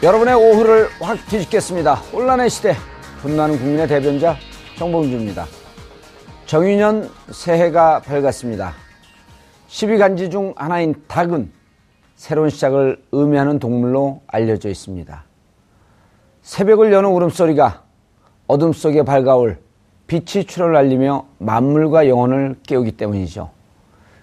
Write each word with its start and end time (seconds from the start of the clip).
여러분의 0.00 0.32
오후를 0.32 0.86
확 1.00 1.18
뒤집겠습니다. 1.26 1.94
혼란의 1.94 2.50
시대, 2.50 2.76
분노하는 3.20 3.58
국민의 3.58 3.88
대변자 3.88 4.36
정봉주입니다. 4.76 5.44
정유년 6.46 7.10
새해가 7.32 8.02
밝았습니다. 8.02 8.74
12간지 9.68 10.30
중 10.30 10.54
하나인 10.56 10.94
닭은 11.08 11.50
새로운 12.14 12.48
시작을 12.48 13.02
의미하는 13.10 13.58
동물로 13.58 14.22
알려져 14.28 14.68
있습니다. 14.68 15.24
새벽을 16.42 16.92
여는 16.92 17.10
울음소리가 17.10 17.82
어둠 18.46 18.72
속에 18.72 19.02
밝아올 19.02 19.58
빛이 20.06 20.44
출혈을 20.44 20.76
알리며 20.76 21.26
만물과 21.38 22.06
영혼을 22.06 22.54
깨우기 22.64 22.92
때문이죠. 22.92 23.50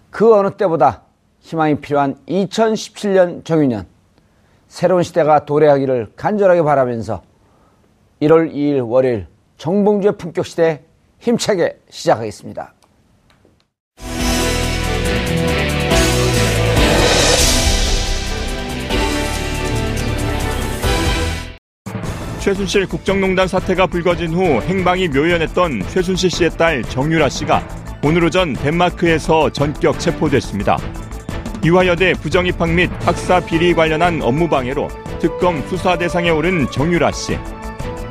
그 0.10 0.34
어느 0.34 0.52
때보다 0.52 1.02
희망이 1.42 1.76
필요한 1.82 2.16
2017년 2.30 3.44
정유년. 3.44 3.95
새로운 4.68 5.04
시대가 5.04 5.46
도래하기를 5.46 6.14
간절하게 6.16 6.64
바라면서 6.64 7.22
1월 8.22 8.54
2일 8.54 8.88
월요일 8.88 9.28
정봉주의 9.58 10.18
품격 10.18 10.46
시대 10.46 10.84
힘차게 11.20 11.80
시작하겠습니다. 11.90 12.74
최순실 22.46 22.88
국정농단 22.88 23.48
사태가 23.48 23.88
불거진 23.88 24.32
후 24.32 24.62
행방이 24.62 25.08
묘연했던 25.08 25.82
최순실 25.88 26.30
씨의 26.30 26.52
딸 26.52 26.84
정유라 26.84 27.28
씨가 27.28 27.68
오늘 28.04 28.24
오전 28.24 28.54
덴마크에서 28.54 29.50
전격 29.50 30.00
체포됐습니다. 30.00 30.78
이화여대 31.66 32.14
부정입학 32.22 32.70
및 32.70 32.92
학사 33.04 33.40
비리 33.40 33.74
관련한 33.74 34.22
업무 34.22 34.48
방해로 34.48 34.88
특검 35.20 35.68
수사 35.68 35.98
대상에 35.98 36.30
오른 36.30 36.70
정유라 36.70 37.12
씨. 37.12 37.40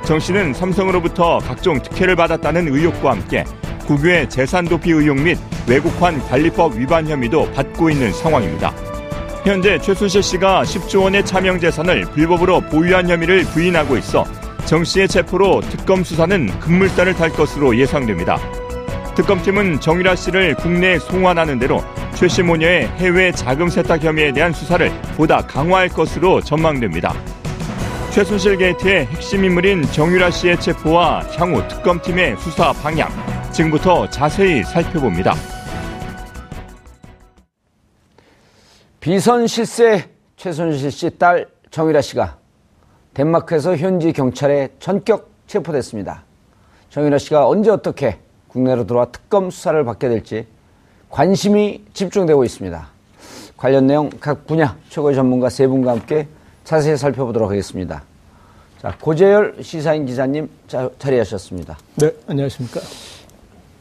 정 0.04 0.18
씨는 0.18 0.52
삼성으로부터 0.54 1.38
각종 1.38 1.80
특혜를 1.80 2.16
받았다는 2.16 2.66
의혹과 2.66 3.12
함께 3.12 3.44
국외 3.86 4.28
재산 4.28 4.64
도피 4.64 4.90
의혹 4.90 5.20
및 5.20 5.38
외국환 5.68 6.18
관리법 6.26 6.74
위반 6.74 7.06
혐의도 7.06 7.48
받고 7.52 7.90
있는 7.90 8.12
상황입니다. 8.12 8.74
현재 9.44 9.78
최순실 9.78 10.20
씨가 10.20 10.64
10조 10.64 11.04
원의 11.04 11.24
차명 11.24 11.60
재산을 11.60 12.06
불법으로 12.06 12.60
보유한 12.62 13.08
혐의를 13.08 13.44
부인하고 13.44 13.96
있어 13.98 14.24
정 14.64 14.82
씨의 14.82 15.06
체포로 15.06 15.60
특검 15.60 16.02
수사는 16.02 16.58
급물살을 16.58 17.14
탈 17.14 17.30
것으로 17.30 17.78
예상됩니다. 17.78 18.36
특검팀은 19.14 19.80
정유라 19.80 20.16
씨를 20.16 20.54
국내에 20.56 20.98
송환하는 20.98 21.58
대로 21.58 21.80
최씨 22.14 22.42
모녀의 22.42 22.88
해외 22.96 23.30
자금 23.30 23.68
세탁 23.68 24.02
혐의에 24.02 24.32
대한 24.32 24.52
수사를 24.52 24.90
보다 25.16 25.40
강화할 25.46 25.88
것으로 25.88 26.40
전망됩니다. 26.40 27.14
최순실 28.10 28.56
게이트의 28.56 29.06
핵심 29.06 29.44
인물인 29.44 29.82
정유라 29.82 30.30
씨의 30.30 30.60
체포와 30.60 31.20
향후 31.36 31.66
특검팀의 31.68 32.36
수사 32.38 32.72
방향, 32.72 33.08
지금부터 33.52 34.08
자세히 34.10 34.62
살펴봅니다. 34.64 35.34
비선 39.00 39.46
실세 39.46 40.08
최순실 40.36 40.90
씨 40.90 41.18
딸 41.18 41.46
정유라 41.70 42.00
씨가 42.00 42.38
덴마크에서 43.14 43.76
현지 43.76 44.12
경찰에 44.12 44.70
전격 44.80 45.30
체포됐습니다. 45.46 46.24
정유라 46.90 47.18
씨가 47.18 47.46
언제 47.46 47.70
어떻게 47.70 48.18
국내로 48.54 48.86
들어와 48.86 49.06
특검 49.06 49.50
수사를 49.50 49.84
받게 49.84 50.08
될지 50.08 50.46
관심이 51.10 51.82
집중되고 51.92 52.44
있습니다. 52.44 52.86
관련 53.56 53.86
내용 53.88 54.10
각 54.20 54.46
분야 54.46 54.76
최고의 54.90 55.16
전문가 55.16 55.50
세 55.50 55.66
분과 55.66 55.90
함께 55.90 56.28
자세히 56.62 56.96
살펴보도록 56.96 57.50
하겠습니다. 57.50 58.04
자, 58.80 58.96
고재열 59.00 59.56
시사인 59.60 60.06
기자님 60.06 60.48
자, 60.68 60.88
자리하셨습니다. 60.98 61.76
네, 61.96 62.12
안녕하십니까. 62.28 62.80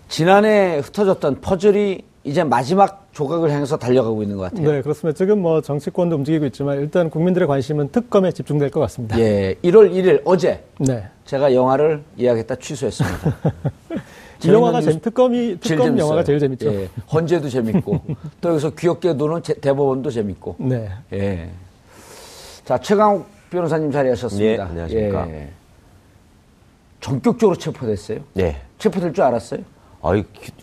지난해 0.09 0.79
흩어졌던 0.79 1.41
퍼즐이 1.41 2.01
이제 2.23 2.43
마지막 2.43 3.07
조각을 3.11 3.51
향해서 3.51 3.77
달려가고 3.77 4.23
있는 4.23 4.37
것 4.37 4.43
같아요. 4.43 4.71
네, 4.71 4.81
그렇습니다. 4.81 5.15
지금 5.15 5.41
뭐 5.41 5.61
정치권도 5.61 6.15
움직이고 6.15 6.45
있지만 6.47 6.79
일단 6.79 7.09
국민들의 7.09 7.47
관심은 7.47 7.89
특검에 7.91 8.31
집중될 8.31 8.71
것 8.71 8.79
같습니다. 8.81 9.19
예, 9.19 9.55
1월 9.63 9.91
1일 9.91 10.21
어제 10.25 10.63
네. 10.79 11.05
제가 11.25 11.53
영화를 11.53 12.03
예약했다 12.17 12.55
취소했습니다. 12.55 13.35
이 14.45 14.49
영화가 14.49 14.81
재밌, 14.81 15.01
특검이 15.01 15.57
특검 15.59 15.97
영화가 15.97 16.23
제일 16.23 16.39
재밌죠. 16.39 16.73
예, 16.73 16.89
헌재도 17.11 17.49
재밌고 17.49 18.01
또 18.41 18.49
여기서 18.49 18.71
귀엽게 18.71 19.13
노는 19.13 19.41
대법원도 19.41 20.09
재밌고. 20.09 20.55
네. 20.59 20.89
예. 21.13 21.49
자 22.65 22.77
최강욱 22.77 23.25
변호사님 23.49 23.91
자리하셨습니다. 23.91 24.63
네, 24.63 24.69
안녕하십니까. 24.69 25.29
예. 25.29 25.49
전격적으로 26.99 27.57
체포됐어요. 27.57 28.19
네. 28.33 28.61
체포될 28.77 29.13
줄 29.13 29.23
알았어요? 29.23 29.61
아, 30.01 30.11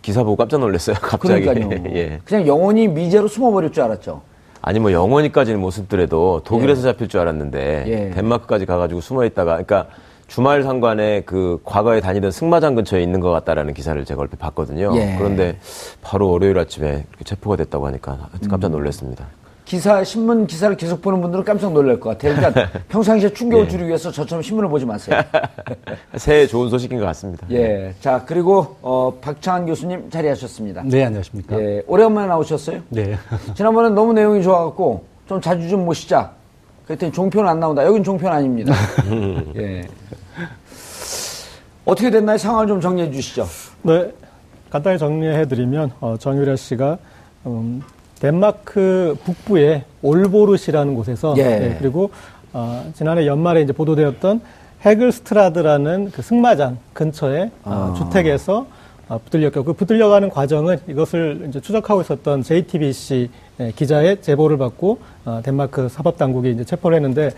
기사 0.01 0.23
보고 0.23 0.35
깜짝 0.35 0.59
놀랐어요. 0.59 0.95
갑자기. 0.99 1.45
그러니까요. 1.45 1.83
예. 1.95 2.19
그냥 2.25 2.45
영원히 2.47 2.87
미제로 2.87 3.27
숨어버릴 3.27 3.71
줄 3.71 3.83
알았죠. 3.83 4.21
아니 4.63 4.79
뭐 4.79 4.91
영원히까지는 4.91 5.59
못 5.59 5.71
숨더라도 5.71 6.41
독일에서 6.43 6.81
예. 6.81 6.83
잡힐 6.83 7.07
줄 7.07 7.19
알았는데 7.19 7.83
예. 7.87 8.09
덴마크까지 8.15 8.65
가가지고 8.67 9.01
숨어 9.01 9.25
있다가 9.25 9.63
그러니까 9.63 9.87
주말 10.31 10.63
상관에 10.63 11.23
그 11.25 11.59
과거에 11.65 11.99
다니던 11.99 12.31
승마장 12.31 12.73
근처에 12.75 13.03
있는 13.03 13.19
것 13.19 13.31
같다라는 13.31 13.73
기사를 13.73 14.03
제가 14.05 14.21
얼핏 14.21 14.39
봤거든요. 14.39 14.93
예. 14.95 15.15
그런데 15.17 15.57
바로 16.01 16.29
월요일 16.29 16.57
아침에 16.57 17.05
체포가 17.25 17.57
됐다고 17.57 17.85
하니까 17.87 18.29
깜짝 18.49 18.67
음. 18.67 18.71
놀랐습니다. 18.71 19.25
음. 19.25 19.41
기사 19.65 20.01
신문 20.05 20.47
기사를 20.47 20.75
계속 20.77 21.01
보는 21.01 21.21
분들은 21.21 21.43
깜짝 21.43 21.73
놀랄 21.73 21.99
것 21.99 22.11
같아요. 22.11 22.35
그러니까 22.35 22.79
평상시에 22.87 23.33
충격을 23.33 23.65
예. 23.65 23.69
주기 23.69 23.85
위해서 23.85 24.09
저처럼 24.09 24.41
신문을 24.41 24.69
보지 24.69 24.85
마세요. 24.85 25.19
새해 26.15 26.47
좋은 26.47 26.69
소식인 26.69 26.97
것 26.97 27.05
같습니다. 27.07 27.45
예. 27.51 27.93
자 27.99 28.23
그리고 28.25 28.77
어, 28.81 29.13
박창한 29.19 29.65
교수님 29.65 30.09
자리하셨습니다. 30.09 30.83
네 30.85 31.03
안녕하십니까. 31.03 31.59
예. 31.59 31.83
오래간만에 31.87 32.29
나오셨어요. 32.29 32.79
네. 32.87 33.17
지난번에 33.53 33.89
너무 33.89 34.13
내용이 34.13 34.41
좋아갖고 34.43 35.03
좀 35.27 35.41
자주 35.41 35.67
좀 35.67 35.83
모시자. 35.83 36.31
그랬더니 36.85 37.11
종편 37.11 37.47
안 37.47 37.59
나온다. 37.59 37.85
여긴 37.85 38.01
종편 38.01 38.31
아닙니다. 38.31 38.73
예. 39.57 39.87
어떻게 41.85 42.11
됐나요? 42.11 42.37
상황을 42.37 42.67
좀 42.67 42.81
정리해 42.81 43.11
주시죠. 43.11 43.47
네. 43.83 44.11
간단히 44.69 44.97
정리해 44.97 45.47
드리면 45.47 45.91
어, 45.99 46.15
정유라 46.17 46.55
씨가 46.55 46.97
음, 47.45 47.81
덴마크 48.19 49.17
북부의 49.25 49.83
올보르시라는 50.01 50.95
곳에서 50.95 51.33
예. 51.37 51.43
네, 51.43 51.75
그리고 51.79 52.11
어, 52.53 52.89
지난해 52.93 53.25
연말에 53.25 53.61
이제 53.61 53.73
보도되었던 53.73 54.41
헤글스트라드라는 54.85 56.11
그 56.11 56.21
승마장 56.21 56.77
근처에 56.93 57.51
어, 57.63 57.93
아. 57.93 57.97
주택에서 57.97 58.67
어, 59.09 59.19
붙들렸고 59.25 59.63
그 59.63 59.73
붙들려가는 59.73 60.29
과정은 60.29 60.77
이것을 60.87 61.45
이제 61.49 61.59
추적하고 61.59 62.01
있었던 62.01 62.43
JTBC 62.43 63.29
예, 63.59 63.71
기자의 63.75 64.21
제보를 64.21 64.57
받고 64.57 64.99
어, 65.25 65.41
덴마크 65.43 65.89
사법 65.89 66.17
당국이 66.17 66.51
이제 66.51 66.63
체포를 66.63 66.95
했는데 66.95 67.31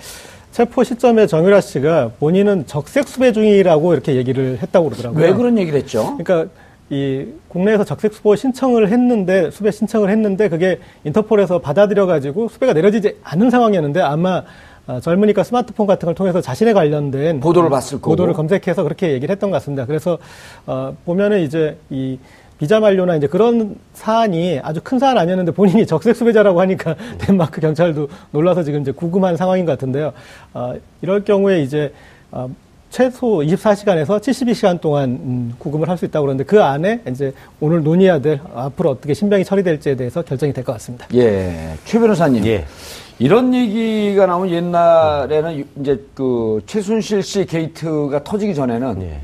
체포 0.53 0.83
시점에 0.83 1.25
정유라 1.25 1.61
씨가 1.61 2.11
본인은 2.19 2.67
적색 2.67 3.07
수배 3.07 3.31
중이라고 3.33 3.93
이렇게 3.93 4.15
얘기를 4.15 4.59
했다고 4.61 4.89
그러더라고요. 4.89 5.23
왜 5.23 5.33
그런 5.33 5.57
얘기를 5.57 5.79
했죠? 5.79 6.15
그러니까 6.17 6.51
이 6.91 7.25
국내에서 7.47 7.83
적색 7.83 8.13
수배 8.13 8.35
신청을 8.35 8.89
했는데 8.91 9.49
수배 9.49 9.71
신청을 9.71 10.11
했는데 10.11 10.49
그게 10.49 10.79
인터폴에서 11.05 11.57
받아들여 11.57 12.05
가지고 12.05 12.49
수배가 12.49 12.73
내려지지 12.73 13.17
않은 13.23 13.49
상황이었는데 13.49 13.99
아마 14.01 14.43
어, 14.85 14.99
젊으니까 14.99 15.43
스마트폰 15.43 15.87
같은 15.87 16.05
걸 16.05 16.13
통해서 16.13 16.39
자신에 16.39 16.73
관련된 16.73 17.39
보도를 17.39 17.71
봤을 17.71 17.97
거고 17.97 18.11
보도를 18.11 18.33
검색해서 18.35 18.83
그렇게 18.83 19.11
얘기를 19.13 19.33
했던 19.33 19.49
것 19.49 19.55
같습니다. 19.55 19.87
그래서 19.87 20.19
어, 20.67 20.95
보면은 21.05 21.39
이제 21.39 21.77
이 21.89 22.19
비자 22.59 22.79
만료나 22.79 23.15
이제 23.15 23.27
그런 23.27 23.75
사안이 23.93 24.59
아주 24.63 24.79
큰 24.83 24.99
사안 24.99 25.17
아니었는데 25.17 25.51
본인이 25.51 25.85
적색 25.85 26.15
수배자라고 26.15 26.61
하니까 26.61 26.95
덴마크 27.19 27.59
경찰도 27.61 28.07
놀라서 28.31 28.63
지금 28.63 28.81
이제 28.81 28.91
궁금한 28.91 29.35
상황인 29.37 29.65
것 29.65 29.73
같은데요. 29.73 30.13
어, 30.53 30.73
이럴 31.01 31.23
경우에 31.25 31.61
이제 31.61 31.91
어, 32.31 32.49
최소 32.89 33.27
24시간에서 33.39 34.19
72시간 34.19 34.79
동안 34.79 35.09
음, 35.09 35.55
구금을 35.57 35.89
할 35.89 35.97
수 35.97 36.05
있다고 36.05 36.25
그러는데 36.25 36.43
그 36.43 36.61
안에 36.63 37.01
이제 37.09 37.33
오늘 37.59 37.81
논의해야 37.83 38.19
될 38.19 38.39
앞으로 38.55 38.91
어떻게 38.91 39.13
신병이 39.15 39.43
처리될지에 39.45 39.95
대해서 39.95 40.21
결정이 40.21 40.53
될 40.53 40.63
것 40.63 40.73
같습니다. 40.73 41.07
예, 41.15 41.73
최 41.85 41.99
변호사님. 41.99 42.45
예. 42.45 42.65
이런 43.19 43.53
얘기가 43.53 44.25
나오면 44.25 44.49
옛날에는 44.51 45.65
이제 45.81 46.03
그 46.13 46.61
최순실 46.65 47.23
씨 47.23 47.45
게이트가 47.45 48.23
터지기 48.23 48.53
전에는 48.55 49.01
예. 49.01 49.19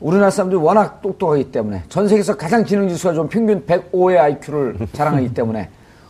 우리나라 0.00 0.30
사람들이 0.30 0.60
워낙 0.60 1.02
똑똑하기 1.02 1.52
때문에 1.52 1.82
전 1.88 2.08
세계에서 2.08 2.36
가장 2.36 2.64
지능 2.64 2.88
지수가 2.88 3.14
좀 3.14 3.28
평균 3.28 3.64
105의 3.66 4.18
IQ를 4.18 4.76
자랑하기 4.92 5.34
때문에 5.34 5.68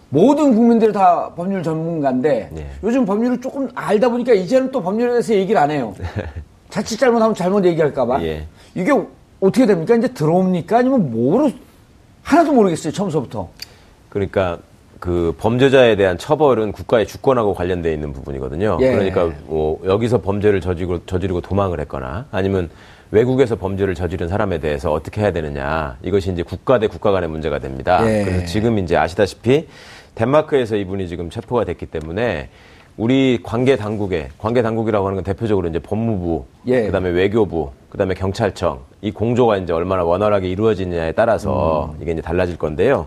모든 0.09 0.55
국민들이 0.55 0.93
다 0.93 1.33
법률 1.37 1.63
전문가인데 1.63 2.51
예. 2.57 2.67
요즘 2.83 3.05
법률을 3.05 3.41
조금 3.41 3.69
알다 3.75 4.09
보니까 4.09 4.33
이제는 4.33 4.71
또 4.71 4.83
법률에 4.83 5.11
대해서 5.11 5.35
얘기를 5.35 5.61
안 5.61 5.71
해요. 5.71 5.95
자칫 6.71 6.99
잘못하면 6.99 7.35
잘못 7.35 7.65
얘기할까봐. 7.65 8.23
예. 8.23 8.47
이게 8.75 8.93
어떻게 9.41 9.67
됩니까? 9.67 9.95
이제 9.97 10.09
들어옵니까? 10.09 10.79
아니면 10.79 11.11
뭐로 11.11 11.51
하나도 12.23 12.53
모르겠어요. 12.53 12.93
처음서부터. 12.93 13.49
그러니까 14.09 14.59
그 14.99 15.35
범죄자에 15.39 15.97
대한 15.97 16.19
처벌은 16.19 16.73
국가의 16.73 17.07
주권하고 17.07 17.55
관련되어 17.55 17.93
있는 17.93 18.13
부분이거든요. 18.13 18.79
예. 18.81 18.93
그러니까 18.93 19.31
뭐 19.47 19.81
여기서 19.85 20.21
범죄를 20.21 20.61
저지르고, 20.61 21.07
저지르고 21.07 21.41
도망을 21.41 21.81
했거나 21.81 22.27
아니면 22.31 22.69
외국에서 23.11 23.57
범죄를 23.57 23.95
저지른 23.95 24.29
사람에 24.29 24.59
대해서 24.59 24.93
어떻게 24.93 25.21
해야 25.21 25.33
되느냐 25.33 25.97
이것이 26.03 26.33
이제 26.33 26.43
국가 26.43 26.79
대 26.79 26.87
국가 26.87 27.11
간의 27.11 27.29
문제가 27.29 27.59
됩니다. 27.59 28.01
예. 28.07 28.25
그래서 28.25 28.47
지금 28.47 28.79
이제 28.79 28.97
아시다시피 28.97 29.67
덴마크에서 30.15 30.77
이분이 30.77 31.09
지금 31.09 31.31
체포가 31.31 31.65
됐기 31.65 31.87
때문에 31.87 32.49
우리 32.97 33.41
관계 33.43 33.77
당국에 33.77 34.29
관계 34.39 34.63
당국이라고 34.63 35.07
하는 35.07 35.17
건 35.17 35.25
대표적으로 35.25 35.69
이제 35.69 35.79
법무부, 35.79 36.45
예. 36.67 36.87
그다음에 36.87 37.09
외교부, 37.11 37.71
그다음에 37.89 38.15
경찰청 38.15 38.81
이 39.01 39.11
공조가 39.11 39.57
이제 39.57 39.73
얼마나 39.73 40.05
원활하게 40.05 40.49
이루어지느냐에 40.49 41.13
따라서 41.13 41.95
음. 41.95 42.03
이게 42.03 42.13
이제 42.13 42.21
달라질 42.21 42.59
건데요. 42.59 43.07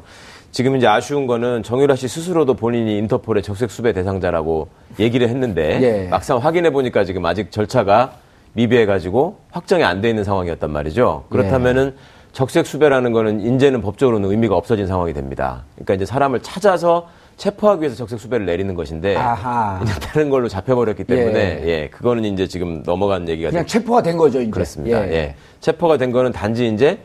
지금 0.51 0.75
이제 0.75 0.87
아쉬운 0.87 1.27
거는 1.27 1.63
정유라 1.63 1.95
씨 1.95 2.07
스스로도 2.07 2.55
본인이 2.55 2.97
인터폴의 2.99 3.43
적색 3.43 3.71
수배 3.71 3.93
대상자라고 3.93 4.67
얘기를 4.99 5.27
했는데 5.29 5.79
예. 5.81 6.07
막상 6.09 6.37
확인해 6.37 6.71
보니까 6.71 7.05
지금 7.05 7.25
아직 7.25 7.51
절차가 7.51 8.13
미비해 8.53 8.85
가지고 8.85 9.37
확정이 9.51 9.83
안 9.83 10.01
돼 10.01 10.09
있는 10.09 10.23
상황이었단 10.23 10.71
말이죠. 10.71 11.25
그렇다면은 11.29 11.93
예. 11.95 12.13
적색 12.33 12.65
수배라는 12.65 13.11
거는 13.13 13.41
이제는 13.55 13.81
법적으로는 13.81 14.29
의미가 14.29 14.55
없어진 14.55 14.87
상황이 14.87 15.13
됩니다. 15.13 15.63
그러니까 15.75 15.93
이제 15.95 16.05
사람을 16.05 16.41
찾아서 16.41 17.07
체포하기 17.37 17.81
위해서 17.81 17.95
적색 17.95 18.19
수배를 18.19 18.45
내리는 18.45 18.73
것인데 18.75 19.15
아하. 19.15 19.79
이제 19.83 19.93
다른 19.99 20.29
걸로 20.29 20.47
잡혀버렸기 20.47 21.03
때문에 21.03 21.61
예. 21.63 21.67
예. 21.67 21.89
그거는 21.89 22.25
이제 22.25 22.47
지금 22.47 22.83
넘어간 22.83 23.27
얘기가 23.27 23.49
그냥 23.49 23.63
되... 23.65 23.69
체포가 23.69 24.01
된 24.01 24.17
거죠. 24.17 24.41
이제. 24.41 24.49
그렇습니다. 24.51 25.07
예. 25.07 25.13
예. 25.13 25.35
체포가 25.59 25.97
된 25.97 26.11
거는 26.11 26.31
단지 26.31 26.67
이제 26.67 26.99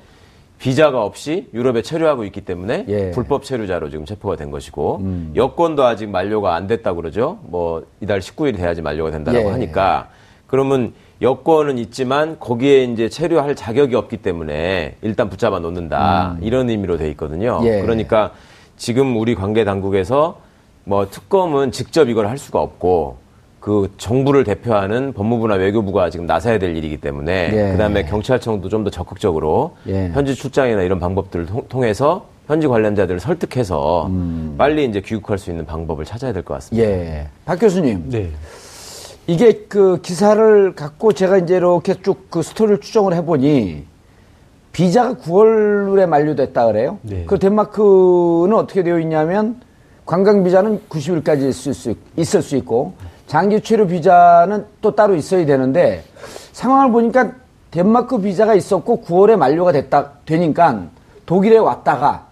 비자가 0.59 1.03
없이 1.05 1.49
유럽에 1.55 1.83
체류하고 1.83 2.25
있기 2.25 2.41
때문에 2.41 2.85
예. 2.89 3.11
불법 3.13 3.45
체류자로 3.45 3.91
지금 3.91 4.05
체포가 4.05 4.37
된 4.37 4.51
것이고 4.51 4.97
음. 5.03 5.33
여권도 5.37 5.85
아직 5.85 6.09
만료가 6.09 6.55
안 6.55 6.67
됐다고 6.67 6.97
그러죠. 6.97 7.39
뭐 7.43 7.85
이달 8.01 8.21
19일이 8.21 8.57
돼야지 8.57 8.83
만료가 8.83 9.11
된다고 9.11 9.39
예. 9.39 9.45
하니까 9.45 10.09
그러면 10.47 10.95
여권은 11.21 11.79
있지만 11.79 12.39
거기에 12.39 12.85
이제 12.85 13.09
체류할 13.09 13.57
자격이 13.57 13.95
없기 13.97 14.19
때문에 14.19 14.97
일단 15.03 15.29
붙잡아 15.29 15.59
놓는다 15.59 16.37
음. 16.39 16.45
이런 16.45 16.71
의미로 16.71 16.97
돼 16.97 17.09
있거든요. 17.11 17.61
예. 17.65 17.81
그러니까 17.81 18.33
지금 18.77 19.17
우리 19.17 19.35
관계 19.35 19.65
당국에서 19.65 20.39
뭐 20.85 21.09
특검은 21.11 21.73
직접 21.73 22.09
이걸 22.09 22.29
할 22.29 22.39
수가 22.39 22.61
없고 22.61 23.17
그 23.59 23.93
정부를 23.99 24.45
대표하는 24.45 25.13
법무부나 25.13 25.55
외교부가 25.55 26.09
지금 26.11 26.27
나서야 26.27 26.59
될 26.61 26.77
일이기 26.77 26.99
때문에 26.99 27.51
예. 27.53 27.73
그다음에 27.73 28.05
경찰청도 28.05 28.69
좀 28.69 28.85
더 28.85 28.91
적극적으로 28.91 29.77
예. 29.89 30.11
현지 30.15 30.37
출장이나 30.37 30.83
이런 30.83 31.01
방법들을 31.01 31.47
통 31.69 31.83
해서 31.83 32.27
현지 32.47 32.69
관련자들을 32.69 33.19
설득해서 33.19 34.07
음. 34.07 34.55
빨리 34.57 34.85
이제 34.85 35.01
귀국할 35.01 35.37
수 35.37 35.51
있는 35.51 35.67
방법을 35.67 36.05
찾아야 36.05 36.33
될 36.33 36.45
것 36.45 36.55
같습니다. 36.55 36.89
예. 36.89 37.27
박 37.45 37.59
교수님. 37.59 38.09
네. 38.09 38.31
이게 39.29 39.67
그 39.69 40.01
기사를 40.01 40.75
갖고 40.75 41.13
제가 41.13 41.37
이제 41.37 41.57
이렇게 41.59 41.93
쭉 41.95 42.31
그 42.31 42.43
스토리를 42.43 42.81
추정을 42.81 43.13
해보니 43.15 43.85
비자가 44.73 45.15
9월에 45.15 46.07
만료됐다 46.07 46.67
그래요. 46.67 46.99
네. 47.03 47.25
그 47.27 47.39
덴마크는 47.39 48.55
어떻게 48.55 48.83
되어 48.83 48.99
있냐면 49.01 49.61
관광 50.07 50.45
비자는 50.45 50.81
90일까지 50.89 51.49
있을 51.51 51.75
수, 51.75 51.95
있을 52.17 52.41
수 52.41 52.57
있고 52.57 52.95
장기 53.27 53.61
체류 53.61 53.87
비자는 53.89 54.65
또 54.81 54.95
따로 54.95 55.15
있어야 55.15 55.45
되는데 55.45 56.03
상황을 56.53 56.91
보니까 56.91 57.33
덴마크 57.71 58.19
비자가 58.19 58.55
있었고 58.55 59.03
9월에 59.03 59.37
만료가 59.37 59.73
됐다 59.73 60.13
되니까 60.25 60.85
독일에 61.27 61.59
왔다가 61.59 62.29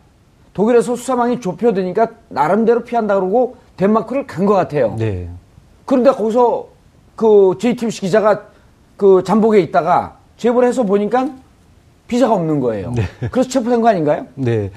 독일에서 0.54 0.96
수사망이 0.96 1.40
좁혀되니까 1.40 2.08
나름대로 2.30 2.84
피한다 2.84 3.16
그러고 3.16 3.56
덴마크를 3.76 4.26
간 4.26 4.46
것 4.46 4.54
같아요. 4.54 4.96
네. 4.98 5.28
그런데 5.84 6.10
거기서 6.10 6.68
그 7.16 7.56
JTBC 7.58 8.02
기자가 8.02 8.42
그 8.96 9.22
잠복에 9.24 9.60
있다가 9.60 10.16
제보를 10.36 10.68
해서 10.68 10.84
보니까 10.84 11.30
비자가 12.06 12.34
없는 12.34 12.60
거예요. 12.60 12.92
네. 12.92 13.02
그래서 13.32 13.48
체포된 13.48 13.80
거 13.80 13.88
아닌가요? 13.88 14.26
네. 14.34 14.70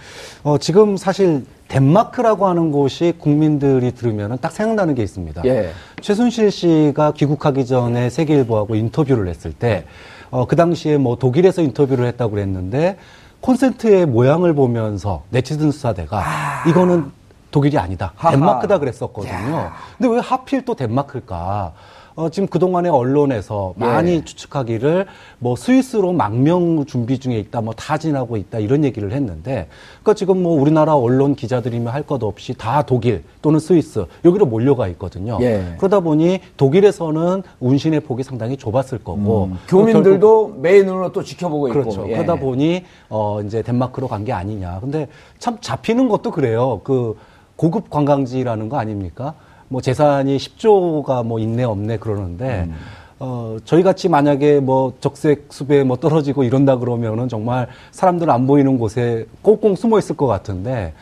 어, 0.43 0.57
지금 0.57 0.97
사실 0.97 1.45
덴마크라고 1.67 2.47
하는 2.47 2.71
곳이 2.71 3.13
국민들이 3.19 3.91
들으면 3.91 4.37
딱 4.41 4.51
생각나는 4.51 4.95
게 4.95 5.03
있습니다. 5.03 5.43
예. 5.45 5.69
최순실 6.01 6.49
씨가 6.49 7.11
귀국하기 7.11 7.67
전에 7.67 8.09
세계일보하고 8.09 8.73
인터뷰를 8.73 9.27
했을 9.27 9.53
때, 9.53 9.85
어, 10.31 10.47
그 10.47 10.55
당시에 10.55 10.97
뭐 10.97 11.17
독일에서 11.17 11.61
인터뷰를 11.61 12.07
했다고 12.07 12.31
그랬는데, 12.31 12.97
콘센트의 13.41 14.07
모양을 14.07 14.55
보면서 14.55 15.23
네티즌 15.29 15.71
수사대가 15.71 16.23
아. 16.25 16.67
이거는 16.67 17.11
독일이 17.51 17.77
아니다. 17.77 18.13
덴마크다 18.19 18.79
그랬었거든요. 18.79 19.55
야. 19.55 19.73
근데 19.97 20.13
왜 20.13 20.19
하필 20.19 20.65
또 20.65 20.75
덴마크일까? 20.75 21.73
어, 22.19 22.29
지금 22.29 22.47
그동안의 22.49 22.91
언론에서 22.91 23.73
예. 23.77 23.79
많이 23.85 24.25
추측하기를 24.25 25.05
뭐 25.39 25.55
스위스로 25.55 26.11
망명 26.11 26.85
준비 26.85 27.17
중에 27.17 27.37
있다, 27.39 27.61
뭐 27.61 27.73
타진하고 27.73 28.35
있다 28.35 28.59
이런 28.59 28.83
얘기를 28.83 29.13
했는데 29.13 29.69
그러니까 30.01 30.13
지금 30.15 30.43
뭐 30.43 30.59
우리나라 30.61 30.95
언론 30.97 31.33
기자들이면 31.33 31.93
할 31.93 32.03
것 32.03 32.21
없이 32.23 32.53
다 32.57 32.81
독일 32.81 33.23
또는 33.41 33.59
스위스 33.59 34.05
여기로 34.25 34.47
몰려가 34.47 34.87
있거든요. 34.89 35.37
예. 35.41 35.75
그러다 35.77 35.99
보니 36.01 36.39
독일에서는 36.57 37.43
운신의 37.61 38.01
폭이 38.01 38.23
상당히 38.23 38.57
좁았을 38.57 38.97
거고 39.03 39.45
음, 39.45 39.57
교민들도 39.67 40.55
매의 40.59 40.83
눈으로 40.83 41.11
또 41.13 41.23
지켜보고 41.23 41.69
그렇죠. 41.69 42.01
있고 42.01 42.09
예. 42.09 42.13
그러다 42.15 42.35
보니 42.35 42.83
어 43.09 43.41
이제 43.45 43.61
덴마크로 43.61 44.07
간 44.07 44.19
게 44.25 44.33
아니냐. 44.33 44.79
근데 44.81 45.07
참 45.39 45.57
잡히는 45.61 46.09
것도 46.09 46.31
그래요. 46.31 46.81
그 46.83 47.15
고급 47.55 47.89
관광지라는 47.89 48.67
거 48.67 48.77
아닙니까? 48.77 49.35
뭐 49.69 49.81
재산이 49.81 50.37
10조가 50.37 51.25
뭐 51.25 51.39
있네 51.39 51.63
없네 51.63 51.97
그러는데 51.97 52.65
음. 52.67 52.75
어, 53.19 53.57
저희 53.65 53.83
같이 53.83 54.09
만약에 54.09 54.59
뭐 54.59 54.93
적색 54.99 55.47
수배 55.49 55.83
뭐 55.83 55.97
떨어지고 55.97 56.43
이런다 56.43 56.77
그러면은 56.77 57.29
정말 57.29 57.67
사람들 57.91 58.29
안 58.29 58.47
보이는 58.47 58.77
곳에 58.77 59.25
꽁꽁 59.41 59.75
숨어 59.75 59.99
있을 59.99 60.17
것 60.17 60.25
같은데 60.25 60.93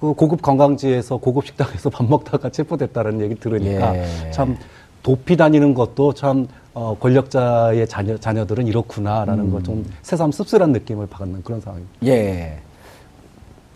그 0.00 0.12
고급 0.12 0.42
관광지에서 0.42 1.18
고급 1.18 1.46
식당에서 1.46 1.88
밥 1.90 2.08
먹다가 2.08 2.50
체포됐다는 2.50 3.20
얘기 3.20 3.34
들으니까 3.34 3.96
예. 3.96 4.30
참 4.30 4.56
도피 5.02 5.36
다니는 5.36 5.74
것도 5.74 6.12
참 6.14 6.48
어, 6.74 6.96
권력자의 6.98 7.86
자녀, 7.86 8.18
자녀들은 8.18 8.66
이렇구나라는 8.66 9.44
음. 9.44 9.52
걸좀 9.52 9.86
새삼 10.02 10.32
씁쓸한 10.32 10.72
느낌을 10.72 11.06
받는 11.06 11.42
그런 11.42 11.60
상황입니다. 11.60 12.06
예. 12.06 12.58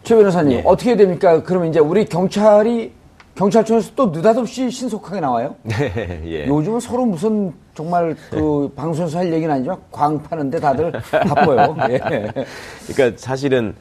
최 0.02 0.16
변호사님, 0.16 0.58
예. 0.58 0.62
어떻게 0.64 0.96
됩니까? 0.96 1.42
그러면 1.42 1.68
이제 1.68 1.78
우리 1.78 2.04
경찰이 2.04 2.92
경찰청에서 3.40 3.92
또 3.96 4.06
느닷없이 4.08 4.70
신속하게 4.70 5.20
나와요. 5.20 5.54
네, 5.62 6.20
예. 6.26 6.46
요즘은 6.46 6.78
서로 6.78 7.06
무슨 7.06 7.50
정말 7.74 8.14
그 8.28 8.70
방송에서 8.76 9.18
할 9.18 9.32
얘기는 9.32 9.50
아니지만 9.50 9.78
광 9.90 10.22
파는데 10.22 10.60
다들 10.60 10.92
바빠요. 10.92 11.74
예. 11.88 11.98
그러니까 12.86 13.16
사실은 13.16 13.74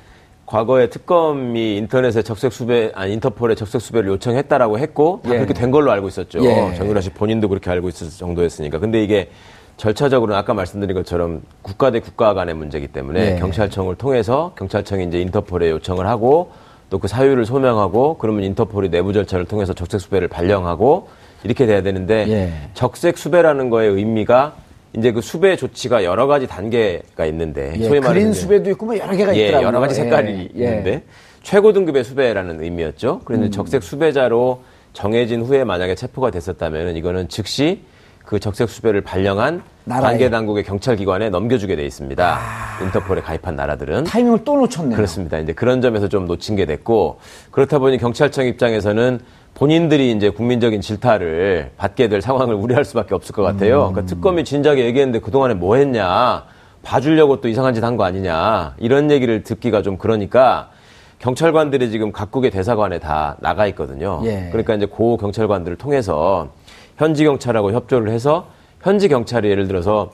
과거에 0.45 0.89
특검이 0.89 1.75
인터넷에 1.75 2.21
적색 2.21 2.53
수배, 2.53 2.93
아니 2.95 3.13
인터폴에 3.13 3.55
적색 3.55 3.81
수배를 3.81 4.09
요청했다라고 4.11 4.79
했고 4.79 5.19
다 5.25 5.31
예. 5.31 5.35
그렇게 5.35 5.53
된 5.53 5.71
걸로 5.71 5.91
알고 5.91 6.07
있었죠. 6.07 6.39
예. 6.45 6.73
정유라 6.75 7.01
씨 7.01 7.09
본인도 7.09 7.49
그렇게 7.49 7.69
알고 7.69 7.89
있을 7.89 8.09
정도였으니까. 8.09 8.79
근데 8.79 9.03
이게 9.03 9.29
절차적으로는 9.75 10.39
아까 10.39 10.53
말씀드린 10.53 10.95
것처럼 10.95 11.41
국가 11.61 11.91
대 11.91 11.99
국가 11.99 12.33
간의 12.33 12.55
문제이기 12.55 12.87
때문에 12.87 13.35
예. 13.35 13.39
경찰청을 13.39 13.95
통해서 13.95 14.53
경찰청이 14.57 15.07
이제 15.07 15.19
인터폴에 15.19 15.69
요청을 15.69 16.07
하고 16.07 16.51
또 16.89 16.99
그 16.99 17.07
사유를 17.07 17.45
소명하고 17.45 18.17
그러면 18.17 18.43
인터폴이 18.43 18.89
내부 18.89 19.13
절차를 19.13 19.45
통해서 19.45 19.73
적색 19.73 20.01
수배를 20.01 20.27
발령하고 20.27 21.07
이렇게 21.43 21.65
돼야 21.65 21.81
되는데 21.81 22.25
예. 22.27 22.53
적색 22.73 23.17
수배라는 23.17 23.69
거의 23.69 23.89
의미가 23.89 24.55
이제 24.97 25.11
그 25.11 25.21
수배 25.21 25.55
조치가 25.55 26.03
여러 26.03 26.27
가지 26.27 26.47
단계가 26.47 27.25
있는데 27.27 27.73
예, 27.77 27.83
소위 27.83 27.99
말하는 27.99 28.21
그린 28.21 28.33
수배도 28.33 28.71
있고 28.71 28.87
뭐 28.87 28.97
여러 28.97 29.15
개가 29.15 29.35
예, 29.35 29.43
있더라고요. 29.43 29.67
여러 29.67 29.79
가지 29.79 29.95
색깔이 29.95 30.49
예, 30.55 30.59
예. 30.59 30.63
있는데 30.65 31.03
최고 31.43 31.73
등급의 31.73 32.03
수배라는 32.03 32.61
의미였죠. 32.61 33.21
그런데 33.23 33.47
음. 33.47 33.51
적색 33.51 33.83
수배자로 33.83 34.63
정해진 34.93 35.41
후에 35.41 35.63
만약에 35.63 35.95
체포가 35.95 36.31
됐었다면 36.31 36.97
이거는 36.97 37.29
즉시 37.29 37.81
그 38.29 38.39
적색 38.39 38.69
수배를 38.69 39.01
발령한 39.01 39.63
나라에. 39.85 40.03
관계 40.03 40.29
당국의 40.29 40.63
경찰 40.63 40.95
기관에 40.95 41.31
넘겨주게 41.31 41.75
돼 41.75 41.83
있습니다. 41.83 42.37
아... 42.37 42.83
인터폴에 42.83 43.21
가입한 43.21 43.55
나라들은 43.55 44.03
타이밍을 44.03 44.43
또 44.45 44.55
놓쳤네요. 44.55 44.95
그렇습니다. 44.95 45.39
이제 45.39 45.51
그런 45.51 45.81
점에서 45.81 46.07
좀 46.07 46.27
놓친 46.27 46.55
게 46.55 46.67
됐고 46.67 47.17
그렇다 47.49 47.79
보니 47.79 47.97
경찰청 47.97 48.45
입장에서는 48.45 49.19
본인들이 49.55 50.11
이제 50.11 50.29
국민적인 50.29 50.79
질타를 50.79 51.71
받게 51.75 52.07
될 52.07 52.21
상황을 52.21 52.53
우려할 52.53 52.85
수밖에 52.85 53.15
없을 53.15 53.33
것 53.33 53.41
같아요. 53.41 53.87
음... 53.87 53.93
그러니까 53.93 54.05
특검이 54.13 54.43
진작에 54.43 54.77
얘기했는데 54.77 55.21
그 55.21 55.31
동안에 55.31 55.55
뭐 55.55 55.77
했냐 55.77 56.43
봐주려고 56.83 57.41
또 57.41 57.47
이상한 57.47 57.73
짓 57.73 57.83
한 57.83 57.97
거 57.97 58.03
아니냐 58.03 58.75
이런 58.77 59.09
얘기를 59.09 59.41
듣기가 59.41 59.81
좀 59.81 59.97
그러니까 59.97 60.69
경찰관들이 61.17 61.89
지금 61.89 62.11
각국의 62.11 62.51
대사관에 62.51 62.99
다 62.99 63.37
나가 63.39 63.65
있거든요. 63.67 64.21
예. 64.25 64.49
그러니까 64.51 64.75
이제 64.75 64.85
고 64.85 65.17
경찰관들을 65.17 65.77
통해서 65.77 66.49
현지 66.99 67.23
경찰하고 67.23 67.71
협조를 67.71 68.11
해서 68.11 68.47
현지 68.81 69.07
경찰이 69.07 69.49
예를 69.49 69.67
들어서 69.67 70.11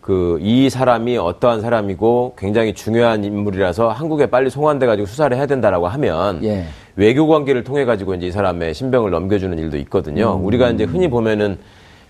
그 0.00 0.38
이 0.40 0.70
사람이 0.70 1.18
어떠한 1.18 1.60
사람이고 1.60 2.34
굉장히 2.38 2.72
중요한 2.72 3.24
인물이라서 3.24 3.90
한국에 3.90 4.26
빨리 4.26 4.48
송환돼 4.48 4.86
가지고 4.86 5.06
수사를 5.06 5.36
해야 5.36 5.46
된다라고 5.46 5.88
하면 5.88 6.42
예. 6.44 6.66
외교 6.96 7.26
관계를 7.26 7.64
통해 7.64 7.84
가지고 7.84 8.14
이제 8.14 8.28
이 8.28 8.30
사람의 8.30 8.74
신병을 8.74 9.10
넘겨주는 9.10 9.58
일도 9.58 9.76
있거든요. 9.78 10.36
음. 10.36 10.44
우리가 10.44 10.70
이제 10.70 10.84
흔히 10.84 11.08
보면은 11.08 11.58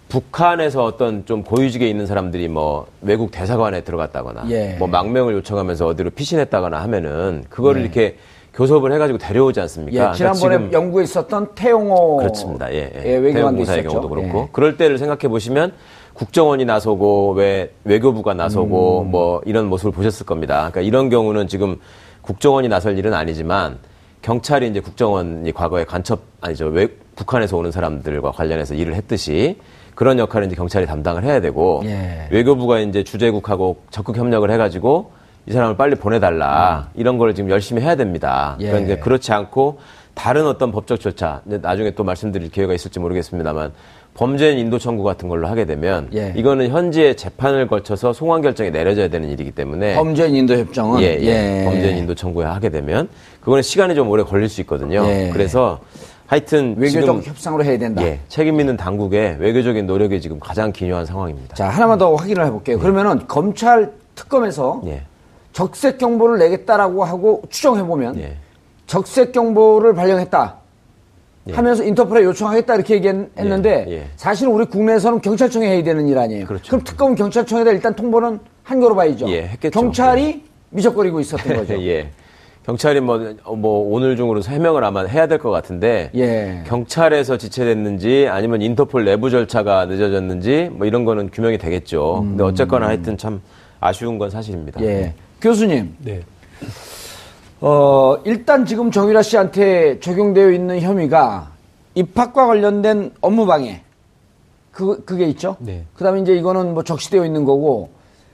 북한에서 0.08 0.84
어떤 0.84 1.24
좀 1.24 1.42
고위직에 1.42 1.88
있는 1.88 2.06
사람들이 2.06 2.48
뭐 2.48 2.86
외국 3.00 3.30
대사관에 3.30 3.82
들어갔다거나 3.82 4.44
예. 4.50 4.76
뭐 4.78 4.86
망명을 4.86 5.34
요청하면서 5.34 5.86
어디로 5.86 6.10
피신했다거나 6.10 6.80
하면은 6.82 7.44
그거를 7.48 7.80
예. 7.80 7.84
이렇게 7.84 8.16
교섭을 8.54 8.92
해가지고 8.92 9.18
데려오지 9.18 9.60
않습니까? 9.60 9.92
예, 9.92 9.98
그러니까 9.98 10.16
지난번에 10.16 10.56
그러니까 10.56 10.78
영구에 10.78 11.04
있었던 11.04 11.54
태용호 11.54 12.16
그렇습니다. 12.16 12.72
예, 12.72 12.92
예. 12.94 13.02
예 13.04 13.16
외교관사의 13.16 13.84
경우도 13.84 14.08
그렇고 14.08 14.38
예. 14.42 14.48
그럴 14.52 14.76
때를 14.76 14.98
생각해 14.98 15.28
보시면 15.28 15.72
국정원이 16.14 16.64
나서고 16.64 17.32
왜 17.32 17.72
외교부가 17.84 18.34
나서고 18.34 19.02
음. 19.02 19.10
뭐 19.10 19.40
이런 19.46 19.66
모습을 19.68 19.92
보셨을 19.92 20.26
겁니다. 20.26 20.56
그러니까 20.56 20.80
이런 20.80 21.08
경우는 21.08 21.48
지금 21.48 21.76
국정원이 22.22 22.68
나설 22.68 22.98
일은 22.98 23.14
아니지만 23.14 23.78
경찰이 24.22 24.68
이제 24.68 24.80
국정원이 24.80 25.52
과거에 25.52 25.84
간첩 25.84 26.20
아니죠 26.40 26.66
외, 26.66 26.88
북한에서 27.16 27.56
오는 27.56 27.70
사람들과 27.70 28.32
관련해서 28.32 28.74
일을 28.74 28.94
했듯이 28.94 29.58
그런 29.94 30.18
역할을 30.18 30.46
이제 30.46 30.56
경찰이 30.56 30.86
담당을 30.86 31.24
해야 31.24 31.40
되고 31.40 31.82
예. 31.84 32.28
외교부가 32.30 32.80
이제 32.80 33.04
주재국하고 33.04 33.78
적극 33.90 34.16
협력을 34.16 34.50
해가지고 34.50 35.12
이 35.46 35.52
사람을 35.52 35.76
빨리 35.76 35.94
보내달라 35.94 36.88
음. 36.94 37.00
이런 37.00 37.18
걸 37.18 37.34
지금 37.34 37.50
열심히 37.50 37.82
해야 37.82 37.96
됩니다. 37.96 38.56
예. 38.60 38.70
그러니까 38.70 38.96
그렇지 38.96 39.32
않고 39.32 39.78
다른 40.14 40.46
어떤 40.46 40.70
법적 40.70 41.00
절차 41.00 41.40
나중에 41.44 41.92
또 41.92 42.04
말씀드릴 42.04 42.50
기회가 42.50 42.74
있을지 42.74 43.00
모르겠습니다만 43.00 43.72
범죄인 44.14 44.58
인도 44.58 44.78
청구 44.78 45.02
같은 45.02 45.28
걸로 45.28 45.46
하게 45.46 45.64
되면 45.64 46.08
예. 46.14 46.34
이거는 46.36 46.68
현지의 46.68 47.16
재판을 47.16 47.68
거쳐서 47.68 48.12
송환 48.12 48.42
결정이 48.42 48.70
내려져야 48.70 49.08
되는 49.08 49.28
일이기 49.30 49.52
때문에 49.52 49.94
범죄인 49.94 50.34
인도 50.34 50.54
협정은 50.56 51.00
예, 51.00 51.16
예. 51.20 51.60
예. 51.60 51.64
범죄인 51.64 51.96
인도 51.96 52.14
청구에 52.14 52.44
하게 52.44 52.68
되면 52.68 53.08
그거는 53.40 53.62
시간이 53.62 53.94
좀 53.94 54.10
오래 54.10 54.22
걸릴 54.22 54.48
수 54.48 54.60
있거든요. 54.62 55.06
예. 55.06 55.30
그래서 55.32 55.78
하여튼 56.26 56.74
외교적 56.76 57.26
협상으로 57.26 57.64
해야 57.64 57.78
된다. 57.78 58.02
예, 58.04 58.20
책임 58.28 58.60
있는 58.60 58.76
당국의 58.76 59.36
외교적인 59.40 59.86
노력이 59.86 60.20
지금 60.20 60.38
가장 60.38 60.70
기묘한 60.70 61.06
상황입니다. 61.06 61.56
자 61.56 61.68
하나만 61.68 61.98
더 61.98 62.14
확인을 62.14 62.44
해볼게요. 62.46 62.78
그러면은 62.78 63.26
검찰 63.26 63.92
특검에서 64.14 64.82
예. 64.86 65.02
적색 65.60 65.98
경보를 65.98 66.38
내겠다라고 66.38 67.04
하고 67.04 67.42
추정해 67.50 67.82
보면 67.82 68.18
예. 68.18 68.36
적색 68.86 69.32
경보를 69.32 69.94
발령했다 69.94 70.56
예. 71.48 71.52
하면서 71.52 71.84
인터폴에 71.84 72.24
요청하겠다 72.24 72.76
이렇게 72.76 72.94
얘기했는데 72.94 73.84
예. 73.88 73.92
예. 73.92 74.06
사실은 74.16 74.52
우리 74.54 74.64
국내에서는 74.64 75.20
경찰청에 75.20 75.68
해야 75.68 75.82
되는 75.82 76.08
일 76.08 76.16
아니에요. 76.16 76.46
그렇죠. 76.46 76.66
그럼 76.70 76.82
특검은 76.82 77.14
경찰청에다 77.14 77.72
일단 77.72 77.94
통보는 77.94 78.40
한 78.62 78.80
거로 78.80 78.94
봐야죠. 78.96 79.28
예. 79.28 79.50
경찰이 79.70 80.22
예. 80.24 80.40
미적거리고 80.70 81.20
있었던 81.20 81.52
거죠. 81.58 81.78
예. 81.82 82.10
경찰이 82.64 83.00
뭐, 83.00 83.18
뭐 83.54 83.92
오늘 83.94 84.16
중으로 84.16 84.40
해명을 84.42 84.82
아마 84.82 85.04
해야 85.04 85.26
될 85.26 85.38
것 85.38 85.50
같은데 85.50 86.10
예. 86.14 86.64
경찰에서 86.66 87.36
지체됐는지 87.36 88.28
아니면 88.30 88.62
인터폴 88.62 89.04
내부 89.04 89.28
절차가 89.28 89.84
늦어졌는지 89.84 90.70
뭐 90.72 90.86
이런 90.86 91.04
거는 91.04 91.30
규명이 91.30 91.58
되겠죠. 91.58 92.20
음. 92.22 92.28
근데 92.30 92.44
어쨌거나 92.44 92.86
하여튼 92.86 93.18
참 93.18 93.42
아쉬운 93.78 94.16
건 94.18 94.30
사실입니다. 94.30 94.80
예. 94.82 95.12
교수님. 95.40 95.94
네. 95.98 96.22
어, 97.60 98.16
일단 98.24 98.64
지금 98.66 98.90
정유라 98.90 99.22
씨한테 99.22 100.00
적용되어 100.00 100.50
있는 100.50 100.80
혐의가 100.80 101.50
입학과 101.94 102.46
관련된 102.46 103.12
업무 103.20 103.46
방해. 103.46 103.82
그, 104.70 105.04
그게 105.04 105.26
있죠? 105.26 105.56
네. 105.58 105.84
그 105.94 106.04
다음에 106.04 106.20
이제 106.20 106.34
이거는 106.34 106.74
뭐 106.74 106.84
적시되어 106.84 107.24
있는 107.24 107.44
거고, 107.44 107.90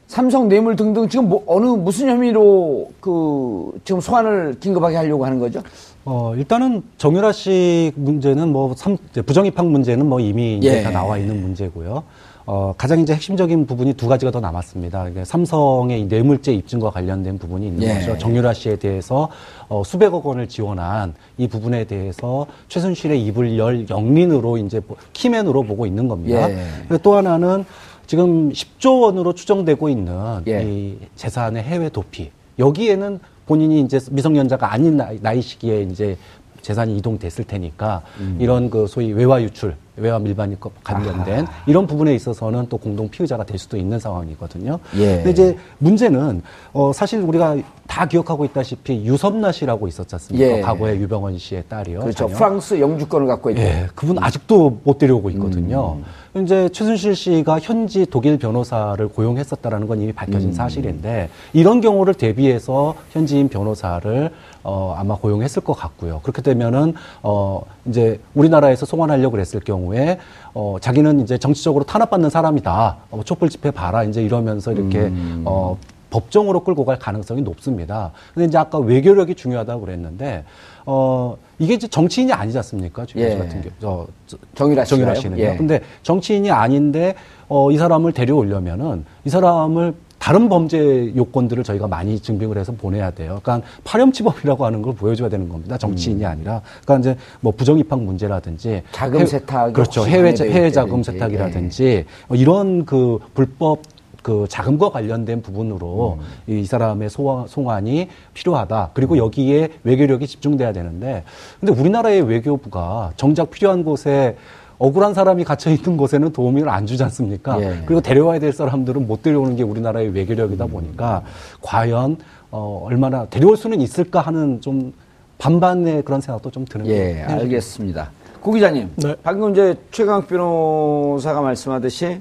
삼성 0.07 0.49
뇌물 0.49 0.77
등등 0.77 1.09
지금 1.09 1.29
뭐 1.29 1.43
어느 1.47 1.65
무슨 1.65 2.09
혐의로 2.09 2.93
그 3.01 3.73
지금 3.85 4.01
소환을 4.01 4.57
긴급하게 4.61 4.97
하려고 4.97 5.25
하는 5.25 5.41
거죠? 5.41 5.61
어, 6.05 6.33
일단은 6.37 6.85
정유라 6.99 7.33
씨 7.33 7.91
문제는 7.97 8.53
뭐 8.53 8.73
삼, 8.77 8.97
부정입학 9.27 9.67
문제는 9.67 10.07
뭐 10.07 10.21
이미 10.21 10.61
예. 10.63 10.83
다 10.83 10.91
나와 10.91 11.19
있는 11.19 11.43
문제고요. 11.43 12.05
어, 12.47 12.73
가장 12.79 13.00
이제 13.00 13.12
핵심적인 13.12 13.67
부분이 13.67 13.95
두 13.95 14.07
가지가 14.07 14.31
더 14.31 14.41
남았습니다. 14.41 15.07
삼성의 15.25 16.05
뇌물죄 16.05 16.53
입증과 16.55 16.91
관련된 16.91 17.38
부분이 17.38 17.67
있는 17.67 17.83
예. 17.83 17.95
거죠. 17.95 18.17
정유라 18.19 18.55
씨에 18.55 18.76
대해서 18.76 19.29
어, 19.69 19.83
수백억 19.85 20.25
원을 20.25 20.49
지원한 20.49 21.15
이 21.38 21.49
부분에 21.49 21.85
대해서 21.85 22.47
최순실의 22.69 23.25
입을 23.26 23.59
열 23.59 23.91
영린으로 23.91 24.59
이제 24.59 24.81
키맨으로 25.12 25.65
보고 25.65 25.87
있는 25.87 26.07
겁니다. 26.07 26.49
예. 26.49 26.99
또 27.03 27.17
하나는 27.17 27.65
지금 28.07 28.53
10조 28.53 29.03
원으로 29.03 29.33
추정되고 29.33 29.88
있는 29.88 30.43
예. 30.47 30.62
이 30.65 30.99
재산의 31.17 31.65
해외 31.65 31.88
도피. 31.88 32.31
여기에는 32.61 33.19
본인이 33.47 33.81
이제 33.81 33.99
미성년자가 34.11 34.73
아닌 34.73 34.97
나이, 34.97 35.19
나이 35.21 35.43
시기에 35.43 35.83
이제 35.83 36.17
재산이 36.62 36.97
이동됐을 36.99 37.45
테니까 37.45 38.03
음. 38.21 38.38
이런 38.41 38.71
그 38.71 38.87
소위 38.87 39.12
외화 39.12 39.43
유출, 39.43 39.76
외화 39.97 40.19
밀반입 40.19 40.61
관련된 40.85 41.47
아. 41.47 41.50
이런 41.67 41.87
부분에 41.87 42.15
있어서는 42.15 42.67
또 42.69 42.76
공동 42.76 43.09
피의자가 43.09 43.45
될 43.45 43.59
수도 43.59 43.76
있는 43.76 43.99
상황이거든요. 43.99 44.79
예. 44.97 45.17
근데 45.17 45.31
이제 45.31 45.57
문제는 45.79 46.43
어 46.73 46.93
사실 46.93 47.21
우리가 47.21 47.57
다 47.87 48.07
기억하고 48.07 48.45
있다시피 48.45 49.05
유섭나 49.05 49.53
씨라고 49.53 49.88
있었지 49.88 50.15
않습니까? 50.15 50.59
예. 50.59 50.61
과거에 50.61 50.97
유병원 50.97 51.38
씨의 51.38 51.65
딸이요. 51.69 52.00
그렇죠. 52.00 52.26
자녀. 52.26 52.37
프랑스 52.37 52.81
영주권을 52.81 53.26
갖고 53.26 53.50
있고. 53.50 53.61
예. 53.61 53.87
그분 53.95 54.19
아직도 54.19 54.81
못 54.85 54.99
데려오고 54.99 55.31
있거든요. 55.31 55.99
음. 56.35 56.43
이제 56.43 56.69
최순실 56.69 57.17
씨가 57.17 57.61
현지 57.61 58.05
독일 58.05 58.38
변호사를 58.38 59.09
고용했었다라는 59.09 59.87
건 59.87 60.03
이미 60.03 60.12
밝혀진 60.12 60.50
음. 60.50 60.53
사실인데 60.53 61.31
이런 61.55 61.81
경우를 61.81 62.12
대비해서 62.12 62.95
현지인 63.11 63.49
변호사를 63.49 64.31
어, 64.67 64.97
아마 64.99 65.17
고용했을 65.17 65.63
것 65.63 65.75
같고요. 65.75 66.21
그렇게 66.25 66.43
되면은 66.43 66.95
어, 67.23 67.63
이제 67.87 68.21
우리나라에서 68.35 68.85
송환하려고 68.85 69.31
그랬을 69.31 69.61
경우에 69.61 70.19
어, 70.55 70.77
자기는 70.81 71.21
이제 71.21 71.39
정치적으로 71.39 71.85
탄압받는 71.85 72.31
사람이다. 72.31 72.97
어, 73.13 73.21
촛불 73.25 73.49
집회 73.49 73.71
봐라. 73.71 74.03
이제 74.03 74.23
이러면서 74.23 74.73
이렇게 74.73 75.03
음. 75.03 75.45
어, 75.47 75.79
법정으로 76.11 76.65
끌고 76.65 76.85
갈 76.85 76.99
가능성이 76.99 77.43
높습니다. 77.43 78.11
근데 78.35 78.47
이제 78.47 78.59
아까 78.59 78.79
외교력이 78.79 79.37
중요하다고 79.37 79.83
그랬는데 79.83 80.45
어 80.87 81.37
이게 81.59 81.75
이제 81.75 81.89
정치인이 81.89 82.33
아니지 82.33 82.57
않습니까? 82.59 83.05
주현 83.07 83.29
예. 83.29 83.37
같은 83.37 83.61
경우 83.81 84.07
저, 84.27 84.37
정유라, 84.55 84.85
정유라 84.85 85.15
씨는요. 85.17 85.43
예. 85.43 85.57
근데 85.57 85.81
정치인이 86.05 86.51
아닌데 86.51 87.17
어, 87.49 87.71
이 87.73 87.77
사람을 87.77 88.13
데려오려면은 88.13 89.05
이 89.25 89.31
사람을 89.31 89.95
다른 90.19 90.49
범죄 90.49 91.15
요건들을 91.15 91.63
저희가 91.63 91.87
많이 91.87 92.19
증빙을 92.19 92.59
해서 92.59 92.73
보내야 92.73 93.11
돼요. 93.11 93.41
그러니까 93.43 93.67
파렴치법이라고 93.85 94.65
하는 94.65 94.83
걸 94.83 94.95
보여줘야 94.95 95.29
되는 95.29 95.49
겁니다. 95.49 95.79
정치인이 95.79 96.25
음. 96.25 96.27
아니라. 96.27 96.63
그러니까 96.85 97.11
이제 97.13 97.21
뭐 97.41 97.53
부정입학 97.53 98.01
문제라든지 98.03 98.83
자금 98.93 99.25
세탁 99.27 99.73
그렇죠. 99.73 100.07
해외 100.07 100.35
해외 100.41 100.71
자금 100.71 101.03
세탁이라든지 101.03 101.85
예. 101.85 102.05
이런 102.31 102.85
그 102.85 103.19
불법 103.35 103.83
그 104.27 104.47
자금과 104.49 104.91
관련된 104.91 105.41
부분으로 105.41 106.19
음. 106.19 106.53
이 106.53 106.65
사람의 106.65 107.11
소환, 107.11 107.47
송환이 107.47 108.09
필요하다. 108.35 108.91
그리고 108.93 109.15
음. 109.15 109.19
여기에 109.19 109.69
외교력이 109.85 110.27
집중돼야 110.27 110.73
되는데 110.73 111.23
근데 111.61 111.73
우리나라의 111.73 112.23
외교부가 112.23 113.13
정작 113.17 113.53
필요한 113.53 113.85
곳에 113.85 114.37
억울한 114.78 115.14
사람이 115.14 115.45
갇혀 115.45 115.71
있는 115.71 115.97
곳에는 115.97 116.33
도움을 116.33 116.68
안 116.68 116.87
주지 116.87 117.02
않습니까? 117.04 117.61
예. 117.61 117.83
그리고 117.87 118.00
데려와야 118.00 118.38
될 118.38 118.52
사람들은 118.52 119.06
못 119.06 119.23
데려오는 119.23 119.56
게 119.56 119.62
우리나라의 119.62 120.11
외교력이다 120.11 120.66
음. 120.66 120.71
보니까 120.71 121.23
과연 121.62 122.18
어, 122.50 122.83
얼마나 122.85 123.26
데려올 123.26 123.56
수는 123.56 123.80
있을까 123.80 124.21
하는 124.21 124.61
좀 124.61 124.92
반반의 125.38 126.02
그런 126.02 126.21
생각도 126.21 126.50
좀 126.50 126.64
드는 126.64 126.87
예, 126.87 127.23
알겠습니다. 127.23 128.11
고 128.40 128.52
기자님, 128.52 128.90
네. 128.97 129.14
방금 129.23 129.52
이제 129.52 129.76
최강 129.90 130.26
변호사가 130.26 131.40
말씀하듯이 131.40 132.21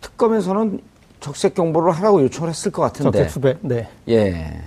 특검에서는 0.00 0.80
적색 1.20 1.54
경보를 1.54 1.92
하라고 1.92 2.22
요청을 2.22 2.50
했을 2.50 2.70
것 2.70 2.82
같은데. 2.82 3.18
적색 3.18 3.30
수배, 3.30 3.56
네. 3.62 3.88
예. 4.08 4.60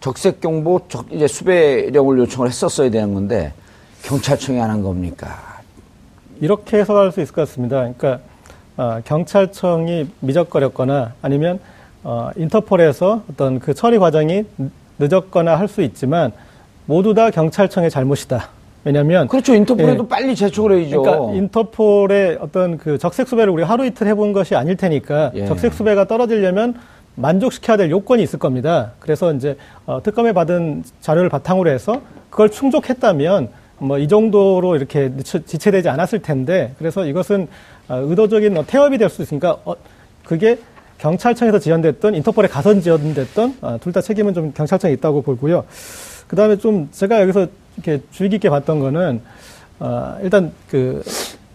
적색 0.00 0.40
경보, 0.40 0.82
적, 0.88 1.10
이제 1.10 1.26
수배령을 1.26 2.18
요청을 2.18 2.48
했었어야 2.48 2.90
되는 2.90 3.14
건데 3.14 3.52
경찰청이 4.04 4.60
안 4.60 4.70
한 4.70 4.82
겁니까? 4.82 5.28
이렇게 6.40 6.78
해석할 6.78 7.12
수 7.12 7.20
있을 7.20 7.34
것 7.34 7.42
같습니다. 7.48 7.76
그러니까 7.78 8.20
어, 8.76 9.00
경찰청이 9.04 10.08
미적거렸거나 10.20 11.14
아니면 11.22 11.58
어, 12.02 12.30
인터폴에서 12.36 13.22
어떤 13.30 13.58
그 13.60 13.72
처리 13.72 13.98
과정이 13.98 14.44
늦었거나 14.98 15.56
할 15.58 15.68
수 15.68 15.80
있지만 15.82 16.32
모두 16.86 17.14
다 17.14 17.30
경찰청의 17.30 17.90
잘못이다. 17.90 18.48
왜냐하면 18.84 19.26
그렇죠 19.28 19.54
인터폴에도 19.54 20.04
예, 20.04 20.08
빨리 20.08 20.36
제출을 20.36 20.80
해야죠. 20.82 21.00
그러니까 21.02 21.32
인터폴의 21.34 22.38
어떤 22.40 22.76
그 22.76 22.98
적색 22.98 23.26
수배를 23.26 23.50
우리 23.50 23.62
하루 23.62 23.86
이틀 23.86 24.06
해본 24.08 24.34
것이 24.34 24.54
아닐 24.54 24.76
테니까 24.76 25.30
예. 25.34 25.46
적색 25.46 25.72
수배가 25.72 26.06
떨어지려면 26.06 26.74
만족시켜야 27.14 27.78
될 27.78 27.90
요건이 27.90 28.22
있을 28.22 28.38
겁니다. 28.38 28.90
그래서 28.98 29.32
이제 29.32 29.56
어, 29.86 30.02
특검에 30.02 30.32
받은 30.34 30.84
자료를 31.00 31.30
바탕으로 31.30 31.70
해서 31.70 32.02
그걸 32.28 32.50
충족했다면 32.50 33.48
뭐 33.84 33.98
이 33.98 34.08
정도로 34.08 34.76
이렇게 34.76 35.10
지체되지 35.22 35.88
않았을 35.88 36.20
텐데 36.22 36.74
그래서 36.78 37.06
이것은 37.06 37.48
어, 37.88 37.96
의도적인 37.96 38.56
어, 38.56 38.64
태업이 38.66 38.98
될 38.98 39.08
수 39.08 39.22
있으니까 39.22 39.58
어, 39.64 39.74
그게 40.24 40.58
경찰청에서 40.98 41.58
지연됐던 41.58 42.14
인터폴에 42.14 42.48
가선 42.48 42.80
지연됐던 42.80 43.58
어, 43.60 43.76
둘다 43.80 44.00
책임은 44.00 44.32
좀 44.34 44.52
경찰청에 44.52 44.92
있다고 44.94 45.22
보고요. 45.22 45.64
그 46.26 46.36
다음에 46.36 46.56
좀 46.56 46.88
제가 46.92 47.20
여기서 47.22 47.46
이렇게 47.76 48.02
주의 48.10 48.30
깊게 48.30 48.48
봤던 48.48 48.80
거는 48.80 49.20
어, 49.80 50.16
일단 50.22 50.52
그 50.70 51.02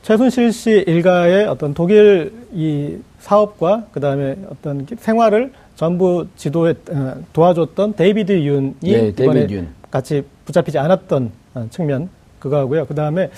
최순실 0.03 0.51
씨 0.53 0.71
일가의 0.88 1.48
어떤 1.48 1.74
독일 1.74 2.31
이 2.53 2.98
사업과 3.19 3.86
그 3.91 4.00
다음에 4.00 4.36
어떤 4.50 4.86
생활을 5.00 5.51
전부 5.75 6.27
지도에 6.36 6.74
어, 6.91 7.15
도와줬던 7.33 7.95
데이비드 7.95 8.31
윤이 8.31 8.74
네, 8.81 9.07
이번에 9.07 9.48
윤. 9.50 9.67
같이 9.89 10.24
붙잡히지 10.45 10.77
않았던 10.77 11.31
어, 11.55 11.67
측면 11.71 12.09
그거 12.39 12.58
하고요. 12.58 12.86
그 12.86 12.96
다음에 12.96 13.29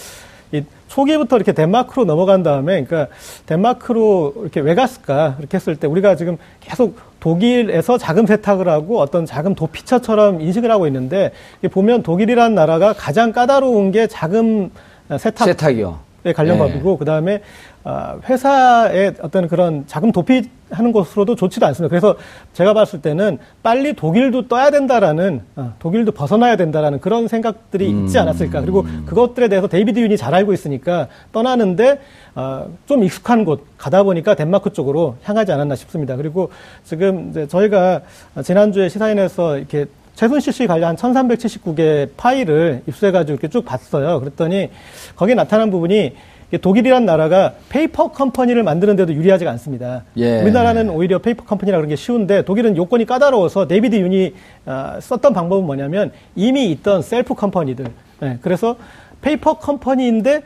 이 0.51 0.63
초기부터 0.88 1.38
이렇게 1.38 1.53
덴마크로 1.53 2.05
넘어간 2.05 2.43
다음에 2.43 2.84
그러니까 2.84 3.13
덴마크로 3.46 4.34
이렇게 4.41 4.60
왜 4.60 4.75
갔을까 4.75 5.38
이렇게 5.39 5.55
했을 5.55 5.77
때 5.77 5.88
우리가 5.88 6.15
지금 6.15 6.38
계속 6.60 6.98
독일에서 7.22 7.98
자금 7.98 8.25
세탁을 8.25 8.67
하고 8.67 9.00
어떤 9.00 9.25
자금 9.25 9.55
도피처처럼 9.55 10.41
인식을 10.41 10.70
하고 10.70 10.88
있는데 10.88 11.31
보면 11.72 12.03
독일이라는 12.03 12.53
나라가 12.53 12.93
가장 12.93 13.31
까다로운 13.31 13.91
게 13.91 14.08
자금 14.08 14.72
세탁 15.17 15.48
세탁이요. 15.48 16.11
관련 16.36 16.58
네. 16.58 16.63
법이고 16.63 16.98
그다음에 16.98 17.42
어, 17.84 18.20
회사의 18.30 19.16
어떤 19.22 19.48
그런 19.48 19.86
자금 19.88 20.12
도피하는 20.12 20.92
것으로도 20.94 21.36
좋지도 21.36 21.66
않습니다. 21.66 21.90
그래서 21.90 22.16
제가 22.54 22.74
봤을 22.74 23.01
때는 23.01 23.40
빨리 23.63 23.94
독일도 23.94 24.48
떠야 24.48 24.70
된다라는 24.70 25.42
어, 25.56 25.74
독일도 25.80 26.12
벗어나야 26.12 26.58
된다라는 26.58 27.00
그런 27.00 27.28
생각들이 27.28 27.90
있지 27.90 28.18
음. 28.18 28.22
않았을까. 28.22 28.62
그리고 28.62 28.86
그것들에 29.08 29.48
대해서 29.48 29.68
데이비드 29.68 30.00
윤이 30.00 30.18
잘 30.18 30.36
알고 30.36 30.54
있으니까 30.54 31.08
떠나는데 31.32 32.00
어, 32.36 32.68
좀 32.86 33.04
익숙한 33.04 33.44
곳 33.46 33.66
가다 33.78 34.04
보니까 34.04 34.36
덴마크 34.36 34.72
쪽으로 34.74 35.16
향하지 35.24 35.51
않았나 35.51 35.75
싶습니다. 35.75 36.16
그리고 36.16 36.51
지금 36.84 37.30
이제 37.32 37.48
저희가 37.48 38.01
지난주에 38.44 38.90
시사인에서 38.90 39.58
이렇게 39.58 39.88
최순실 40.15 40.53
씨 40.53 40.68
관련 40.68 40.96
1379개 40.96 42.10
파일을 42.18 42.84
입수해가지고 42.88 43.34
이렇게 43.34 43.48
쭉 43.48 43.65
봤어요. 43.65 44.20
그랬더니 44.20 44.70
거기에 45.15 45.36
나타난 45.36 45.72
부분이 45.72 46.13
독일이란 46.60 47.06
나라가 47.06 47.53
페이퍼 47.70 48.12
컴퍼니를 48.12 48.63
만드는데도 48.63 49.13
유리하지가 49.13 49.50
않습니다. 49.51 50.03
예. 50.18 50.42
우리나라는 50.42 50.90
오히려 50.90 51.20
페이퍼 51.20 51.46
컴퍼니라 51.46 51.77
그런 51.77 51.90
게 51.90 51.96
쉬운데 51.96 52.44
독일은 52.44 52.75
요건이 52.75 53.05
까다로워서 53.05 53.68
데이비드 53.68 53.96
윤이 53.96 54.33
어, 54.66 54.98
썼던 55.00 55.33
방법은 55.33 55.66
뭐냐면 55.66 56.12
이미 56.35 56.70
있던 56.72 57.01
shelf 57.01 57.35
company들. 57.35 57.85
네, 58.20 58.38
그래서 58.42 58.75
페이퍼 59.22 59.53
컴퍼니인데 59.53 60.42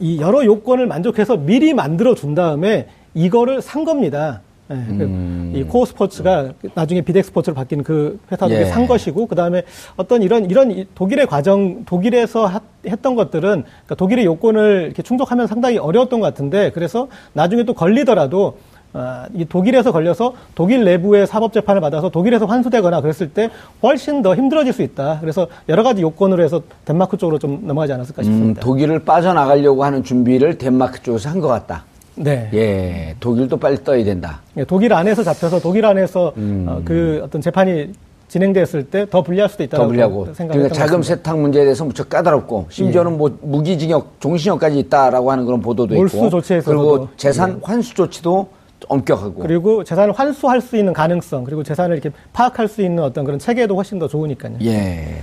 이 0.00 0.20
여러 0.20 0.44
요건을 0.44 0.86
만족해서 0.86 1.36
미리 1.36 1.72
만들어 1.72 2.14
준 2.14 2.34
다음에 2.34 2.88
이거를 3.14 3.62
산 3.62 3.84
겁니다. 3.84 4.40
네, 4.74 5.04
음. 5.04 5.52
이 5.54 5.62
코어 5.64 5.84
스포츠가 5.84 6.52
나중에 6.74 7.00
비덱 7.00 7.24
스포츠로 7.24 7.54
바뀐 7.54 7.82
그 7.82 8.18
회사들이 8.30 8.60
예. 8.60 8.64
산 8.66 8.86
것이고 8.86 9.26
그 9.26 9.34
다음에 9.34 9.62
어떤 9.96 10.22
이런 10.22 10.50
이런 10.50 10.84
독일의 10.94 11.26
과정 11.26 11.84
독일에서 11.84 12.46
하, 12.46 12.60
했던 12.86 13.14
것들은 13.14 13.64
그러니까 13.64 13.94
독일의 13.96 14.24
요건을 14.24 14.82
이렇게 14.86 15.02
충족하면 15.02 15.46
상당히 15.46 15.78
어려웠던 15.78 16.20
것 16.20 16.26
같은데 16.26 16.70
그래서 16.72 17.08
나중에 17.32 17.64
또 17.64 17.74
걸리더라도 17.74 18.58
어, 18.96 19.24
이 19.34 19.44
독일에서 19.44 19.90
걸려서 19.90 20.34
독일 20.54 20.84
내부의 20.84 21.26
사법 21.26 21.52
재판을 21.52 21.80
받아서 21.80 22.10
독일에서 22.10 22.46
환수되거나 22.46 23.00
그랬을 23.00 23.28
때 23.30 23.50
훨씬 23.82 24.22
더 24.22 24.36
힘들어질 24.36 24.72
수 24.72 24.82
있다. 24.82 25.18
그래서 25.20 25.48
여러 25.68 25.82
가지 25.82 26.00
요건으로 26.00 26.44
해서 26.44 26.62
덴마크 26.84 27.16
쪽으로 27.16 27.40
좀 27.40 27.66
넘어가지 27.66 27.92
않았을까 27.92 28.22
음, 28.22 28.24
싶습니다. 28.24 28.60
음, 28.60 28.62
독일을 28.62 29.00
빠져나가려고 29.00 29.82
하는 29.84 30.04
준비를 30.04 30.58
덴마크 30.58 31.02
쪽에서 31.02 31.28
한 31.28 31.40
것 31.40 31.48
같다. 31.48 31.82
네. 32.16 32.48
예, 32.54 33.14
독일도 33.20 33.56
빨리 33.56 33.82
떠야 33.82 34.04
된다. 34.04 34.40
예, 34.56 34.64
독일 34.64 34.92
안에서 34.92 35.22
잡혀서 35.22 35.60
독일 35.60 35.84
안에서 35.84 36.32
음. 36.36 36.66
어, 36.68 36.80
그 36.84 37.20
어떤 37.24 37.40
재판이 37.40 37.92
진행됐을 38.28 38.84
때 38.84 39.06
더 39.06 39.22
불리할 39.22 39.48
수도 39.48 39.62
있다고 39.62 39.86
불리하고 39.86 40.28
그러니까 40.36 40.68
자금 40.70 41.02
세탁 41.02 41.38
문제에 41.38 41.62
대해서 41.64 41.84
무척 41.84 42.08
까다롭고 42.08 42.66
심지어는 42.70 43.12
예. 43.12 43.16
뭐 43.16 43.38
무기징역, 43.42 44.16
종신형까지 44.20 44.78
있다라고 44.80 45.30
하는 45.30 45.44
그런 45.44 45.60
보도도 45.60 45.94
몰수 45.94 46.16
있고 46.16 46.30
조치에서 46.30 46.70
그리고 46.70 47.08
재산 47.16 47.50
예. 47.50 47.56
환수 47.62 47.94
조치도 47.94 48.48
엄격하고 48.88 49.40
그리고 49.40 49.84
재산을 49.84 50.12
환수할 50.12 50.60
수 50.60 50.76
있는 50.76 50.92
가능성 50.92 51.44
그리고 51.44 51.62
재산을 51.62 51.96
이렇게 51.96 52.10
파악할 52.32 52.66
수 52.68 52.82
있는 52.82 53.02
어떤 53.04 53.24
그런 53.24 53.38
체계도 53.38 53.76
훨씬 53.76 53.98
더 53.98 54.08
좋으니까요. 54.08 54.56
예. 54.62 55.16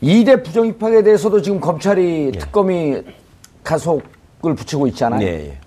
이대 0.00 0.42
부정 0.42 0.66
입학에 0.66 1.02
대해서도 1.02 1.42
지금 1.42 1.58
검찰이 1.60 2.32
예. 2.34 2.38
특검이 2.38 3.02
가속 3.64 4.02
을 4.46 4.54
붙이고 4.54 4.86
있잖아요. 4.88 5.18
네. 5.18 5.58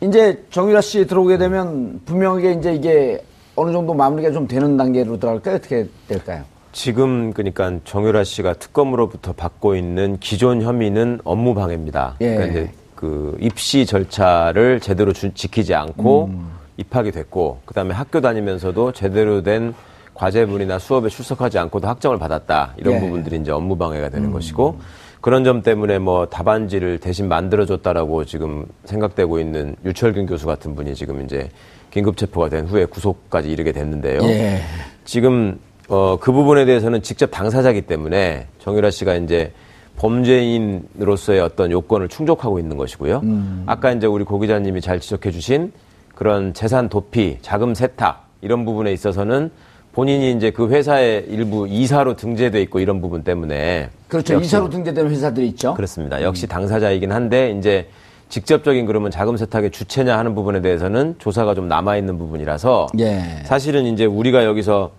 이제 0.00 0.44
정유라 0.50 0.80
씨 0.80 1.06
들어오게 1.06 1.38
되면 1.38 2.00
분명하게 2.04 2.52
이제 2.52 2.72
이게 2.72 3.24
어느 3.56 3.72
정도 3.72 3.94
마무리가 3.94 4.30
좀 4.30 4.46
되는 4.46 4.76
단계로 4.76 5.18
들어갈까요? 5.18 5.56
어떻게 5.56 5.88
될까요? 6.06 6.44
지금 6.72 7.32
그러니까 7.32 7.78
정유라 7.84 8.22
씨가 8.22 8.54
특검으로부터 8.54 9.32
받고 9.32 9.74
있는 9.74 10.18
기존 10.20 10.62
혐의는 10.62 11.20
업무 11.24 11.52
방해입니다. 11.54 12.14
예. 12.20 12.34
그러니까 12.34 12.60
이제 12.60 12.72
그 12.94 13.36
입시 13.40 13.84
절차를 13.84 14.78
제대로 14.78 15.12
주, 15.12 15.34
지키지 15.34 15.74
않고 15.74 16.26
음. 16.26 16.50
입학이 16.76 17.10
됐고 17.10 17.58
그다음에 17.64 17.92
학교 17.92 18.20
다니면서도 18.20 18.92
제대로 18.92 19.42
된 19.42 19.74
과제물이나 20.14 20.78
수업에 20.78 21.08
출석하지 21.08 21.58
않고도 21.58 21.88
학점을 21.88 22.16
받았다. 22.18 22.74
이런 22.76 22.94
예. 22.94 23.00
부분들이 23.00 23.36
이제 23.40 23.50
업무 23.50 23.76
방해가 23.76 24.10
되는 24.10 24.28
음. 24.28 24.32
것이고 24.32 24.78
그런 25.20 25.44
점 25.44 25.62
때문에 25.62 25.98
뭐 25.98 26.26
답안지를 26.26 26.98
대신 26.98 27.28
만들어줬다라고 27.28 28.24
지금 28.24 28.66
생각되고 28.84 29.38
있는 29.38 29.76
유철균 29.84 30.26
교수 30.26 30.46
같은 30.46 30.74
분이 30.74 30.94
지금 30.94 31.24
이제 31.24 31.50
긴급 31.90 32.16
체포가 32.16 32.48
된 32.48 32.66
후에 32.66 32.86
구속까지 32.86 33.50
이르게 33.50 33.72
됐는데요. 33.72 34.20
예. 34.22 34.60
지금 35.04 35.58
어, 35.88 36.16
그 36.20 36.32
부분에 36.32 36.64
대해서는 36.64 37.02
직접 37.02 37.26
당사자기 37.26 37.82
때문에 37.82 38.46
정유라 38.60 38.90
씨가 38.90 39.16
이제 39.16 39.52
범죄인으로서의 39.96 41.40
어떤 41.40 41.70
요건을 41.70 42.08
충족하고 42.08 42.58
있는 42.58 42.76
것이고요. 42.78 43.20
음. 43.22 43.64
아까 43.66 43.92
이제 43.92 44.06
우리 44.06 44.24
고 44.24 44.38
기자님이 44.38 44.80
잘 44.80 45.00
지적해 45.00 45.30
주신 45.30 45.72
그런 46.14 46.54
재산 46.54 46.88
도피, 46.88 47.38
자금 47.42 47.74
세탁 47.74 48.28
이런 48.40 48.64
부분에 48.64 48.92
있어서는 48.92 49.50
본인이 49.92 50.32
이제 50.32 50.50
그 50.50 50.68
회사의 50.68 51.26
일부 51.28 51.66
이사로 51.68 52.14
등재돼 52.16 52.62
있고 52.62 52.78
이런 52.80 53.00
부분 53.00 53.24
때문에 53.24 53.90
그렇죠. 54.08 54.38
이사로 54.40 54.70
등재된 54.70 55.08
회사들이 55.10 55.48
있죠. 55.48 55.74
그렇습니다. 55.74 56.22
역시 56.22 56.46
음. 56.46 56.48
당사자이긴 56.48 57.10
한데 57.12 57.50
이제 57.58 57.88
직접적인 58.28 58.86
그러면 58.86 59.10
자금 59.10 59.36
세탁의 59.36 59.72
주체냐 59.72 60.16
하는 60.16 60.36
부분에 60.36 60.60
대해서는 60.60 61.16
조사가 61.18 61.54
좀 61.54 61.66
남아 61.66 61.96
있는 61.96 62.16
부분이라서 62.18 62.86
예. 63.00 63.42
사실은 63.44 63.86
이제 63.86 64.04
우리가 64.04 64.44
여기서 64.44 64.92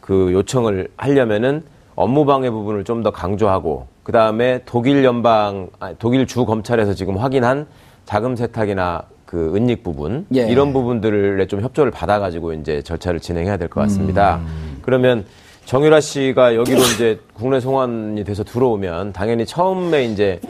그 0.00 0.32
요청을 0.32 0.88
하려면은 0.96 1.62
업무 1.94 2.24
방해 2.24 2.50
부분을 2.50 2.84
좀 2.84 3.02
더 3.02 3.10
강조하고 3.10 3.86
그 4.02 4.12
다음에 4.12 4.60
독일 4.64 5.04
연방 5.04 5.68
독일 5.98 6.26
주 6.26 6.46
검찰에서 6.46 6.94
지금 6.94 7.18
확인한 7.18 7.66
자금 8.06 8.34
세탁이나 8.36 9.02
그 9.28 9.54
은닉 9.54 9.82
부분 9.82 10.24
예. 10.34 10.48
이런 10.48 10.72
부분들에 10.72 11.46
좀 11.48 11.60
협조를 11.60 11.92
받아가지고 11.92 12.54
이제 12.54 12.80
절차를 12.80 13.20
진행해야 13.20 13.58
될 13.58 13.68
것 13.68 13.82
같습니다. 13.82 14.36
음. 14.36 14.78
그러면 14.80 15.26
정유라 15.66 16.00
씨가 16.00 16.54
여기로 16.56 16.80
이제 16.80 17.20
국내 17.34 17.60
송환이 17.60 18.24
돼서 18.24 18.42
들어오면 18.42 19.12
당연히 19.12 19.44
처음에 19.44 20.06
이제 20.06 20.40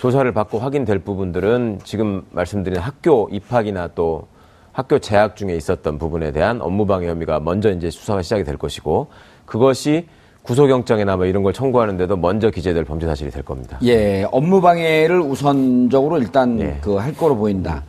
조사를 0.00 0.32
받고 0.32 0.60
확인될 0.60 1.00
부분들은 1.00 1.80
지금 1.82 2.22
말씀드린 2.30 2.78
학교 2.78 3.28
입학이나 3.32 3.88
또 3.96 4.28
학교 4.70 5.00
재학 5.00 5.34
중에 5.34 5.56
있었던 5.56 5.98
부분에 5.98 6.30
대한 6.30 6.62
업무방해 6.62 7.08
혐의가 7.08 7.40
먼저 7.40 7.72
이제 7.72 7.90
수사가 7.90 8.22
시작이 8.22 8.44
될 8.44 8.56
것이고 8.56 9.08
그것이 9.46 10.06
구속영장이나 10.42 11.16
뭐 11.16 11.26
이런 11.26 11.42
걸 11.42 11.52
청구하는데도 11.52 12.16
먼저 12.16 12.50
기재될 12.50 12.84
범죄 12.84 13.04
사실이 13.08 13.32
될 13.32 13.42
겁니다. 13.42 13.80
예, 13.82 14.24
업무 14.30 14.60
방해를 14.60 15.20
우선적으로 15.20 16.18
일단 16.18 16.60
예. 16.60 16.78
그할 16.80 17.12
거로 17.16 17.34
보인다. 17.36 17.82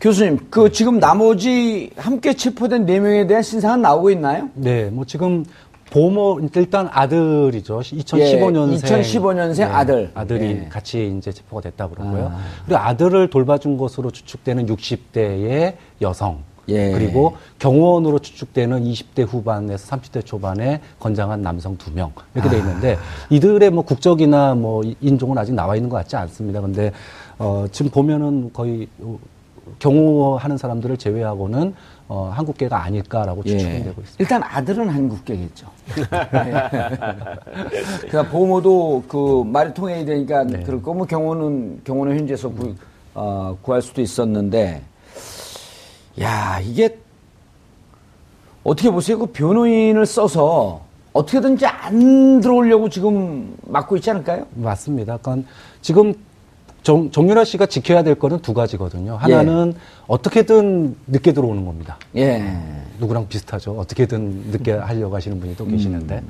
교수님, 0.00 0.38
그 0.50 0.70
지금 0.70 1.00
나머지 1.00 1.90
함께 1.96 2.32
체포된 2.34 2.86
네 2.86 3.00
명에 3.00 3.26
대한 3.26 3.42
신상은 3.42 3.82
나오고 3.82 4.10
있나요? 4.10 4.48
네, 4.54 4.90
뭐 4.90 5.04
지금 5.04 5.44
보모 5.90 6.40
일단 6.54 6.88
아들이죠. 6.92 7.80
2015년생. 7.80 8.72
예, 8.72 8.76
2015년생 8.76 9.56
네, 9.56 9.62
아들. 9.64 10.10
아들이 10.14 10.44
예. 10.44 10.68
같이 10.68 11.14
이제 11.18 11.32
체포가 11.32 11.62
됐다 11.62 11.88
그러고요. 11.88 12.26
아. 12.32 12.38
그리고 12.66 12.78
아들을 12.80 13.30
돌봐준 13.30 13.76
것으로 13.78 14.10
추측되는 14.10 14.66
60대의 14.66 15.74
여성. 16.02 16.44
예. 16.68 16.92
그리고 16.92 17.36
경호원으로 17.58 18.18
추측되는 18.18 18.84
20대 18.84 19.26
후반에서 19.26 19.96
30대 19.96 20.24
초반의 20.26 20.80
건장한 21.00 21.40
남성 21.40 21.76
두 21.78 21.90
명 21.90 22.12
이렇게 22.34 22.50
돼 22.50 22.56
아. 22.56 22.58
있는데 22.58 22.94
아. 22.96 22.98
이들의 23.30 23.70
뭐 23.70 23.82
국적이나 23.82 24.54
뭐 24.54 24.82
인종은 25.00 25.38
아직 25.38 25.54
나와 25.54 25.74
있는 25.74 25.88
것 25.88 25.96
같지 25.96 26.14
않습니다. 26.16 26.60
근데 26.60 26.92
어 27.38 27.64
지금 27.72 27.90
보면은 27.90 28.52
거의 28.52 28.86
경호하는 29.78 30.58
사람들을 30.58 30.96
제외하고는 30.96 31.74
어, 32.08 32.32
한국계가 32.34 32.82
아닐까라고 32.82 33.42
추측이 33.42 33.64
예. 33.64 33.82
되고 33.82 34.00
있습니다. 34.00 34.16
일단 34.18 34.42
아들은 34.42 34.88
한국계겠죠. 34.88 35.66
그러니까 38.00 38.22
보모도 38.30 39.04
그 39.06 39.42
말이 39.44 39.74
통해야 39.74 40.04
되니까 40.04 40.44
네. 40.44 40.62
그럴 40.62 40.82
거뭐 40.82 41.04
경호는 41.04 41.82
경호는 41.84 42.18
현재서 42.18 42.48
구, 42.50 42.74
어, 43.14 43.56
구할 43.60 43.82
수도 43.82 44.00
있었는데 44.00 44.82
야 46.20 46.60
이게 46.60 46.98
어떻게 48.64 48.90
보세요? 48.90 49.18
그 49.18 49.26
변호인을 49.26 50.06
써서 50.06 50.82
어떻게든지 51.12 51.66
안 51.66 52.40
들어오려고 52.40 52.88
지금 52.88 53.56
막고 53.66 53.96
있지 53.96 54.10
않을까요? 54.10 54.46
맞습니다. 54.54 55.18
그러니까 55.18 55.48
지금 55.80 56.14
정, 56.82 57.10
정유라 57.10 57.44
씨가 57.44 57.66
지켜야 57.66 58.02
될 58.02 58.14
거는 58.14 58.38
두 58.40 58.54
가지거든요. 58.54 59.16
하나는 59.16 59.72
예. 59.76 59.80
어떻게든 60.06 60.96
늦게 61.06 61.32
들어오는 61.32 61.66
겁니다. 61.66 61.98
예. 62.16 62.42
누구랑 62.98 63.28
비슷하죠. 63.28 63.72
어떻게든 63.78 64.44
늦게 64.52 64.72
하려고 64.72 65.14
하시는 65.14 65.38
분이 65.38 65.56
또 65.56 65.66
계시는데. 65.66 66.16
음. 66.16 66.28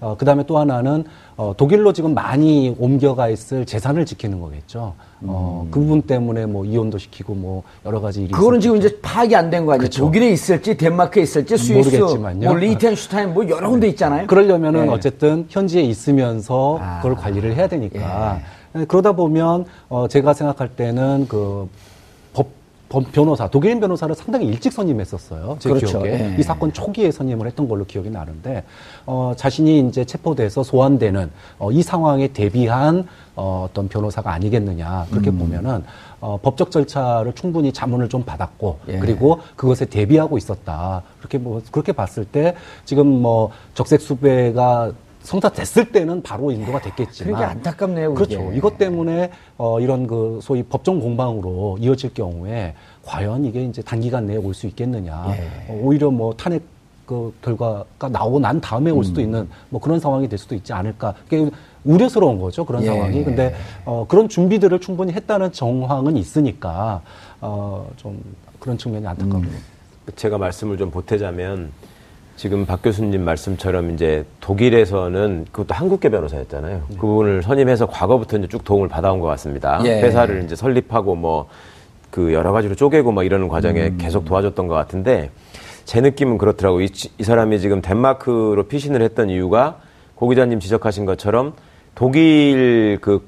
어, 0.00 0.14
그 0.16 0.24
다음에 0.24 0.44
또 0.46 0.58
하나는, 0.58 1.04
어, 1.36 1.52
독일로 1.56 1.92
지금 1.92 2.14
많이 2.14 2.74
옮겨가 2.78 3.28
있을 3.30 3.66
재산을 3.66 4.06
지키는 4.06 4.40
거겠죠. 4.40 4.94
어, 5.22 5.62
음. 5.66 5.70
그 5.72 5.80
부분 5.80 6.02
때문에 6.02 6.46
뭐 6.46 6.64
이혼도 6.64 6.98
시키고 6.98 7.34
뭐 7.34 7.64
여러 7.84 8.00
가지 8.00 8.22
일이. 8.22 8.30
그거는 8.32 8.60
지금 8.60 8.76
이제 8.76 8.96
파악이 9.02 9.34
안 9.34 9.50
된 9.50 9.66
거 9.66 9.72
아니에요? 9.72 9.84
그쵸. 9.88 10.04
독일에 10.04 10.30
있을지, 10.30 10.76
덴마크에 10.76 11.24
있을지, 11.24 11.56
스위스, 11.56 11.96
모르겠지만요. 11.96 12.48
뭐 12.48 12.56
리텐슈타인 12.58 13.34
뭐 13.34 13.48
여러 13.48 13.68
군데 13.70 13.88
있잖아요. 13.88 14.28
그러려면은 14.28 14.86
네. 14.86 14.92
어쨌든 14.92 15.46
현지에 15.48 15.82
있으면서 15.82 16.78
아. 16.80 17.00
그걸 17.02 17.16
관리를 17.16 17.56
해야 17.56 17.66
되니까. 17.66 18.36
예. 18.40 18.57
예, 18.78 18.84
그러다 18.84 19.12
보면 19.12 19.66
어 19.88 20.08
제가 20.08 20.34
생각할 20.34 20.68
때는 20.70 21.26
그 21.28 21.68
법, 22.88 23.12
변호사, 23.12 23.48
독일인 23.48 23.80
변호사를 23.80 24.14
상당히 24.14 24.46
일찍 24.46 24.72
선임했었어요. 24.72 25.56
제 25.58 25.68
그렇죠. 25.68 25.86
기억에. 25.86 26.10
예. 26.10 26.36
이 26.38 26.42
사건 26.42 26.72
초기에 26.72 27.10
선임을 27.10 27.46
했던 27.46 27.68
걸로 27.68 27.84
기억이 27.84 28.08
나는데, 28.10 28.64
어, 29.04 29.34
자신이 29.36 29.86
이제 29.88 30.04
체포돼서 30.04 30.62
소환되는, 30.62 31.30
어, 31.58 31.70
이 31.70 31.82
상황에 31.82 32.28
대비한, 32.28 33.06
어, 33.36 33.66
어떤 33.68 33.88
변호사가 33.88 34.32
아니겠느냐. 34.32 35.06
그렇게 35.10 35.30
음. 35.30 35.38
보면은, 35.38 35.84
어, 36.20 36.38
법적 36.42 36.70
절차를 36.70 37.34
충분히 37.34 37.72
자문을 37.72 38.08
좀 38.08 38.24
받았고, 38.24 38.78
예. 38.88 38.98
그리고 38.98 39.40
그것에 39.56 39.84
대비하고 39.84 40.38
있었다. 40.38 41.02
그렇게 41.18 41.36
뭐, 41.36 41.60
그렇게 41.70 41.92
봤을 41.92 42.24
때, 42.24 42.54
지금 42.86 43.06
뭐, 43.06 43.50
적색 43.74 44.00
수배가 44.00 44.92
성사됐을 45.22 45.92
때는 45.92 46.22
바로 46.22 46.50
인도가 46.50 46.80
됐겠지만 46.80 47.32
그게 47.34 47.44
안타깝네요. 47.44 48.14
그렇죠. 48.14 48.44
그게. 48.44 48.56
이것 48.56 48.78
때문에 48.78 49.30
어, 49.56 49.80
이런 49.80 50.06
그 50.06 50.38
소위 50.42 50.62
법정 50.62 51.00
공방으로 51.00 51.76
이어질 51.80 52.14
경우에 52.14 52.74
과연 53.04 53.44
이게 53.44 53.64
이제 53.64 53.82
단기간 53.82 54.26
내에 54.26 54.36
올 54.36 54.54
수 54.54 54.66
있겠느냐. 54.66 55.26
예. 55.36 55.72
어, 55.72 55.80
오히려 55.82 56.10
뭐 56.10 56.34
탄핵 56.34 56.62
그 57.06 57.32
결과가 57.42 58.08
나오고 58.10 58.38
난 58.38 58.60
다음에 58.60 58.90
올 58.90 59.02
수도 59.04 59.20
음. 59.20 59.24
있는 59.24 59.48
뭐 59.70 59.80
그런 59.80 59.98
상황이 59.98 60.28
될 60.28 60.38
수도 60.38 60.54
있지 60.54 60.72
않을까. 60.72 61.14
그게 61.28 61.50
우려스러운 61.84 62.38
거죠. 62.38 62.64
그런 62.66 62.82
예. 62.82 62.86
상황이. 62.86 63.24
근데 63.24 63.54
어, 63.84 64.04
그런 64.08 64.28
준비들을 64.28 64.78
충분히 64.80 65.12
했다는 65.12 65.52
정황은 65.52 66.16
있으니까 66.16 67.02
어, 67.40 67.88
좀 67.96 68.22
그런 68.60 68.76
측면이 68.76 69.06
안타깝네요. 69.06 69.50
음. 69.50 69.62
제가 70.16 70.38
말씀을 70.38 70.76
좀 70.78 70.90
보태자면 70.90 71.70
지금 72.38 72.64
박 72.64 72.82
교수님 72.82 73.22
말씀처럼 73.24 73.90
이제 73.90 74.24
독일에서는 74.40 75.46
그것도 75.52 75.74
한국계 75.74 76.08
변호사였잖아요. 76.08 76.82
네. 76.88 76.96
그분을 76.96 77.42
선임해서 77.42 77.86
과거부터 77.86 78.38
이제 78.38 78.46
쭉 78.48 78.64
도움을 78.64 78.88
받아온 78.88 79.20
것 79.20 79.26
같습니다. 79.26 79.80
예. 79.84 80.00
회사를 80.00 80.44
이제 80.44 80.56
설립하고 80.56 81.14
뭐 81.14 81.48
그 82.10 82.32
여러 82.32 82.52
가지로 82.52 82.74
쪼개고 82.74 83.12
뭐 83.12 83.22
이러는 83.22 83.48
과정에 83.48 83.88
음. 83.88 83.98
계속 83.98 84.24
도와줬던 84.24 84.66
것 84.66 84.74
같은데 84.74 85.30
제 85.84 86.00
느낌은 86.00 86.38
그렇더라고요. 86.38 86.84
이, 86.84 86.88
이 87.18 87.22
사람이 87.22 87.60
지금 87.60 87.80
덴마크로 87.80 88.64
피신을 88.68 89.02
했던 89.02 89.30
이유가 89.30 89.78
고 90.14 90.28
기자님 90.28 90.60
지적하신 90.60 91.04
것처럼 91.06 91.54
독일 91.94 92.98
그, 93.00 93.26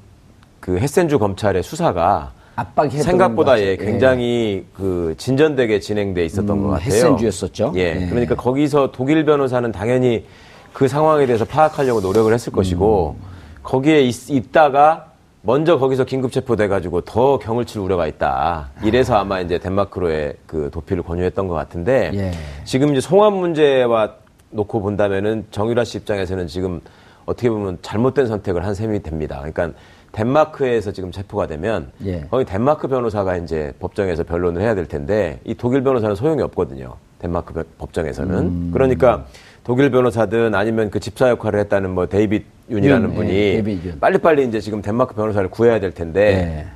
그 0.59 0.77
헤센주 0.77 1.19
검찰의 1.19 1.63
수사가 1.63 2.33
압박이 2.55 2.91
생각보다 2.91 3.59
예, 3.59 3.75
굉장히 3.77 4.65
예. 4.65 4.71
그 4.75 5.15
진전되게 5.17 5.79
진행돼 5.79 6.25
있었던 6.25 6.49
음, 6.57 6.63
것 6.63 6.69
같아요. 6.69 6.85
햇센주였었죠. 6.85 7.73
예, 7.75 8.01
예, 8.01 8.07
그러니까 8.07 8.35
거기서 8.35 8.91
독일 8.91 9.23
변호사는 9.25 9.71
당연히 9.71 10.25
그 10.73 10.87
상황에 10.87 11.25
대해서 11.25 11.45
파악하려고 11.45 12.01
노력을 12.01 12.31
했을 12.33 12.51
것이고 12.51 13.15
음. 13.19 13.25
거기에 13.63 14.01
있, 14.01 14.51
다가 14.51 15.07
먼저 15.43 15.77
거기서 15.77 16.03
긴급 16.05 16.31
체포돼가지고 16.31 17.01
더 17.01 17.39
경을 17.39 17.65
칠 17.65 17.81
우려가 17.81 18.05
있다. 18.05 18.69
이래서 18.83 19.15
아마 19.15 19.39
이제 19.39 19.57
덴마크로의 19.57 20.35
그 20.45 20.69
도피를 20.71 21.03
권유했던 21.03 21.47
것 21.47 21.55
같은데 21.55 22.11
예. 22.13 22.31
지금 22.63 22.91
이제 22.91 23.01
송환 23.01 23.33
문제와 23.33 24.13
놓고 24.51 24.81
본다면은 24.81 25.45
정유라 25.51 25.83
씨 25.83 25.97
입장에서는 25.99 26.47
지금 26.47 26.81
어떻게 27.25 27.49
보면 27.49 27.79
잘못된 27.81 28.27
선택을 28.27 28.65
한 28.65 28.73
셈이 28.73 29.01
됩니다. 29.01 29.37
그러니까 29.37 29.77
덴마크에서 30.11 30.91
지금 30.91 31.11
체포가 31.11 31.47
되면 31.47 31.91
예. 32.05 32.25
거기 32.29 32.45
덴마크 32.45 32.87
변호사가 32.87 33.37
이제 33.37 33.73
법정에서 33.79 34.23
변론을 34.23 34.61
해야 34.61 34.75
될 34.75 34.85
텐데 34.85 35.39
이 35.45 35.55
독일 35.55 35.83
변호사는 35.83 36.15
소용이 36.15 36.41
없거든요. 36.43 36.95
덴마크 37.19 37.63
법정에서는. 37.77 38.37
음. 38.37 38.71
그러니까 38.73 39.25
독일 39.63 39.91
변호사든 39.91 40.55
아니면 40.55 40.89
그 40.89 40.99
집사 40.99 41.29
역할을 41.29 41.59
했다는 41.61 41.91
뭐 41.91 42.07
데이빗 42.07 42.45
윤이라는 42.69 43.09
윤, 43.09 43.15
분이 43.15 43.33
예, 43.33 43.99
빨리빨리 43.99 44.47
이제 44.47 44.59
지금 44.59 44.81
덴마크 44.81 45.13
변호사를 45.13 45.49
구해야 45.49 45.79
될 45.79 45.93
텐데 45.93 46.21
예. 46.21 46.67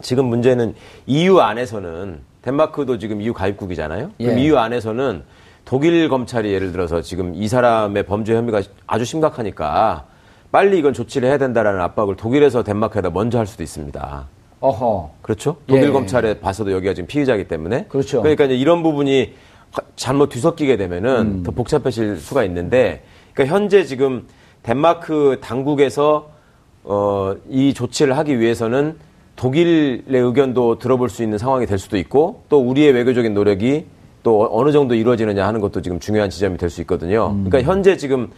지금 0.00 0.26
문제는 0.26 0.74
EU 1.06 1.38
안에서는 1.38 2.20
덴마크도 2.42 2.98
지금 2.98 3.20
EU 3.20 3.34
가입국이잖아요. 3.34 4.10
그럼 4.16 4.38
EU 4.38 4.56
안에서는 4.56 5.22
독일 5.66 6.08
검찰이 6.08 6.52
예를 6.52 6.72
들어서 6.72 7.02
지금 7.02 7.34
이 7.34 7.46
사람의 7.48 8.04
범죄 8.04 8.34
혐의가 8.34 8.62
아주 8.86 9.04
심각하니까 9.04 10.06
빨리 10.52 10.78
이건 10.78 10.92
조치를 10.92 11.28
해야 11.28 11.38
된다라는 11.38 11.80
압박을 11.80 12.16
독일에서 12.16 12.62
덴마크에다 12.62 13.10
먼저 13.10 13.38
할 13.38 13.46
수도 13.46 13.62
있습니다. 13.62 14.26
어허. 14.60 15.10
그렇죠? 15.22 15.56
독일 15.66 15.88
예. 15.88 15.90
검찰에 15.90 16.40
봐서도 16.40 16.72
여기가 16.72 16.94
지금 16.94 17.06
피의자이기 17.06 17.48
때문에. 17.48 17.86
그렇죠. 17.88 18.20
그러니까 18.20 18.44
이제 18.44 18.56
이런 18.56 18.82
부분이 18.82 19.34
잘못 19.96 20.28
뒤섞이게 20.30 20.76
되면은 20.76 21.20
음. 21.20 21.42
더 21.44 21.52
복잡해질 21.52 22.16
수가 22.18 22.44
있는데, 22.44 23.02
그러니까 23.32 23.54
현재 23.54 23.84
지금 23.84 24.26
덴마크 24.62 25.38
당국에서 25.40 26.30
어, 26.82 27.34
이 27.48 27.72
조치를 27.72 28.16
하기 28.18 28.40
위해서는 28.40 28.96
독일의 29.36 30.02
의견도 30.08 30.78
들어볼 30.78 31.08
수 31.08 31.22
있는 31.22 31.38
상황이 31.38 31.64
될 31.66 31.78
수도 31.78 31.96
있고, 31.96 32.42
또 32.48 32.58
우리의 32.58 32.92
외교적인 32.92 33.32
노력이 33.32 33.86
또 34.22 34.48
어느 34.50 34.72
정도 34.72 34.94
이루어지느냐 34.94 35.46
하는 35.46 35.60
것도 35.60 35.80
지금 35.80 36.00
중요한 36.00 36.28
지점이 36.28 36.58
될 36.58 36.68
수 36.68 36.80
있거든요. 36.82 37.30
음. 37.30 37.44
그러니까 37.48 37.70
현재 37.70 37.96
지금 37.96 38.28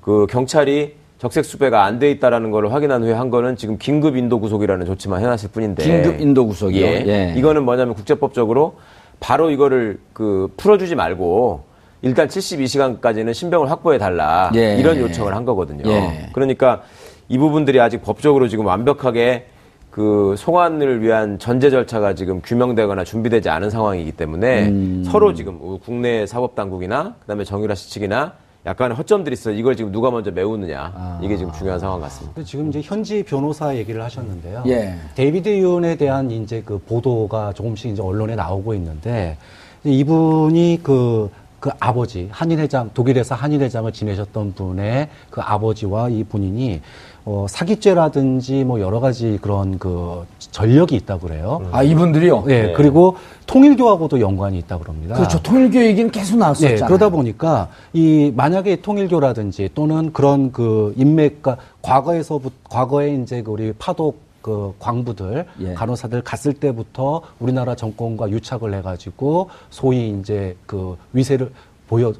그 0.00 0.26
경찰이 0.28 0.94
적색 1.18 1.44
수배가 1.44 1.84
안 1.84 1.98
돼 1.98 2.10
있다라는 2.12 2.50
걸 2.52 2.72
확인한 2.72 3.02
후에 3.02 3.12
한 3.12 3.28
거는 3.30 3.56
지금 3.56 3.76
긴급 3.76 4.16
인도 4.16 4.38
구속이라는 4.38 4.86
조치만 4.86 5.20
해놨을 5.20 5.50
뿐인데. 5.52 5.82
긴급 5.82 6.20
인도 6.20 6.46
구속이요. 6.46 6.84
예. 6.86 7.04
예. 7.06 7.34
이거는 7.36 7.64
뭐냐면 7.64 7.94
국제법적으로 7.94 8.76
바로 9.18 9.50
이거를 9.50 9.98
그 10.12 10.48
풀어주지 10.56 10.94
말고 10.94 11.64
일단 12.02 12.28
72시간까지는 12.28 13.34
신병을 13.34 13.68
확보해 13.68 13.98
달라 13.98 14.52
예. 14.54 14.76
이런 14.76 14.96
요청을 14.98 15.34
한 15.34 15.44
거거든요. 15.44 15.90
예. 15.90 16.28
그러니까 16.32 16.82
이 17.28 17.36
부분들이 17.36 17.80
아직 17.80 18.00
법적으로 18.02 18.46
지금 18.46 18.64
완벽하게 18.66 19.46
그 19.90 20.36
송환을 20.38 21.02
위한 21.02 21.40
전제 21.40 21.70
절차가 21.70 22.14
지금 22.14 22.40
규명되거나 22.42 23.02
준비되지 23.02 23.48
않은 23.48 23.70
상황이기 23.70 24.12
때문에 24.12 24.68
음. 24.68 25.02
서로 25.04 25.34
지금 25.34 25.58
국내 25.80 26.26
사법 26.26 26.54
당국이나 26.54 27.16
그다음에 27.22 27.42
정유라 27.42 27.74
씨 27.74 27.90
측이나 27.90 28.34
약간의 28.68 28.96
허점들이 28.98 29.32
있어요. 29.32 29.54
이걸 29.54 29.76
지금 29.76 29.92
누가 29.92 30.10
먼저 30.10 30.30
메우느냐. 30.30 30.92
아. 30.94 31.20
이게 31.22 31.36
지금 31.38 31.52
중요한 31.52 31.80
상황 31.80 32.00
같습니다. 32.02 32.42
지금 32.42 32.68
이제 32.68 32.82
현지 32.82 33.22
변호사 33.22 33.74
얘기를 33.74 34.02
하셨는데요. 34.02 34.64
예. 34.66 34.94
데이비드 35.14 35.48
윤에 35.48 35.96
대한 35.96 36.30
이제 36.30 36.62
그 36.64 36.78
보도가 36.78 37.54
조금씩 37.54 37.92
이제 37.92 38.02
언론에 38.02 38.36
나오고 38.36 38.74
있는데 38.74 39.38
이분이 39.84 40.80
그그 40.82 41.70
아버지 41.80 42.28
한일회장 42.30 42.90
독일에서 42.92 43.34
한일회장을 43.34 43.90
지내셨던 43.90 44.52
분의 44.52 45.08
그 45.30 45.40
아버지와 45.40 46.10
이 46.10 46.24
본인이 46.24 46.82
어, 47.30 47.44
사기죄라든지 47.46 48.64
뭐 48.64 48.80
여러 48.80 49.00
가지 49.00 49.38
그런 49.42 49.78
그 49.78 50.24
전력이 50.38 50.96
있다고 50.96 51.26
그래요. 51.26 51.60
아 51.72 51.82
이분들이요? 51.82 52.44
네, 52.46 52.62
네. 52.68 52.72
그리고 52.72 53.16
통일교하고도 53.44 54.18
연관이 54.20 54.56
있다고 54.56 54.82
그럽니다. 54.82 55.14
그렇죠. 55.14 55.42
통일교 55.42 55.78
얘기는 55.78 56.10
계속 56.10 56.38
나왔었잖아요. 56.38 56.78
네, 56.78 56.86
그러다 56.86 57.10
보니까 57.10 57.68
이 57.92 58.32
만약에 58.34 58.76
통일교라든지 58.76 59.68
또는 59.74 60.10
그런 60.14 60.52
그 60.52 60.94
인맥과 60.96 61.58
과거에서부터 61.82 62.54
과거에 62.70 63.14
이제 63.16 63.42
그 63.42 63.50
우리 63.50 63.74
파독 63.74 64.22
그 64.40 64.72
광부들 64.78 65.44
예. 65.60 65.74
간호사들 65.74 66.22
갔을 66.22 66.54
때부터 66.54 67.20
우리나라 67.40 67.74
정권과 67.74 68.30
유착을 68.30 68.72
해가지고 68.72 69.50
소위 69.68 70.16
이제 70.18 70.56
그 70.64 70.96
위세를 71.12 71.52
보여 71.88 72.14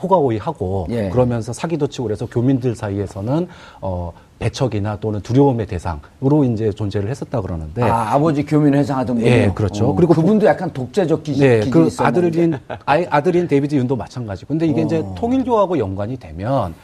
호가호위하고 0.00 0.86
예. 0.90 1.08
그러면서 1.10 1.52
사기도 1.52 1.86
치고 1.86 2.04
그래서 2.04 2.26
교민들 2.26 2.74
사이에서는 2.74 3.48
어 3.80 4.12
배척이나 4.38 4.96
또는 4.96 5.20
두려움의 5.20 5.66
대상으로 5.66 6.44
이제 6.44 6.72
존재를 6.72 7.08
했었다 7.10 7.40
그러는데 7.40 7.82
아 7.82 8.14
아버지 8.14 8.44
교민 8.44 8.74
회장하던 8.74 9.16
분요 9.16 9.26
예, 9.26 9.52
그렇죠. 9.54 9.88
어, 9.88 9.94
그리고 9.94 10.14
그분도 10.14 10.46
약간 10.46 10.72
독재적 10.72 11.22
기질 11.22 11.60
네, 11.60 11.70
그 11.70 11.88
아들인 11.98 12.58
아이, 12.84 13.06
아들인 13.08 13.46
데이비드 13.46 13.74
윤도 13.74 13.96
마찬가지고 13.96 14.48
근데 14.48 14.66
이게 14.66 14.82
어. 14.82 14.84
이제 14.84 15.04
통일교하고 15.16 15.78
연관이 15.78 16.16
되면 16.16 16.74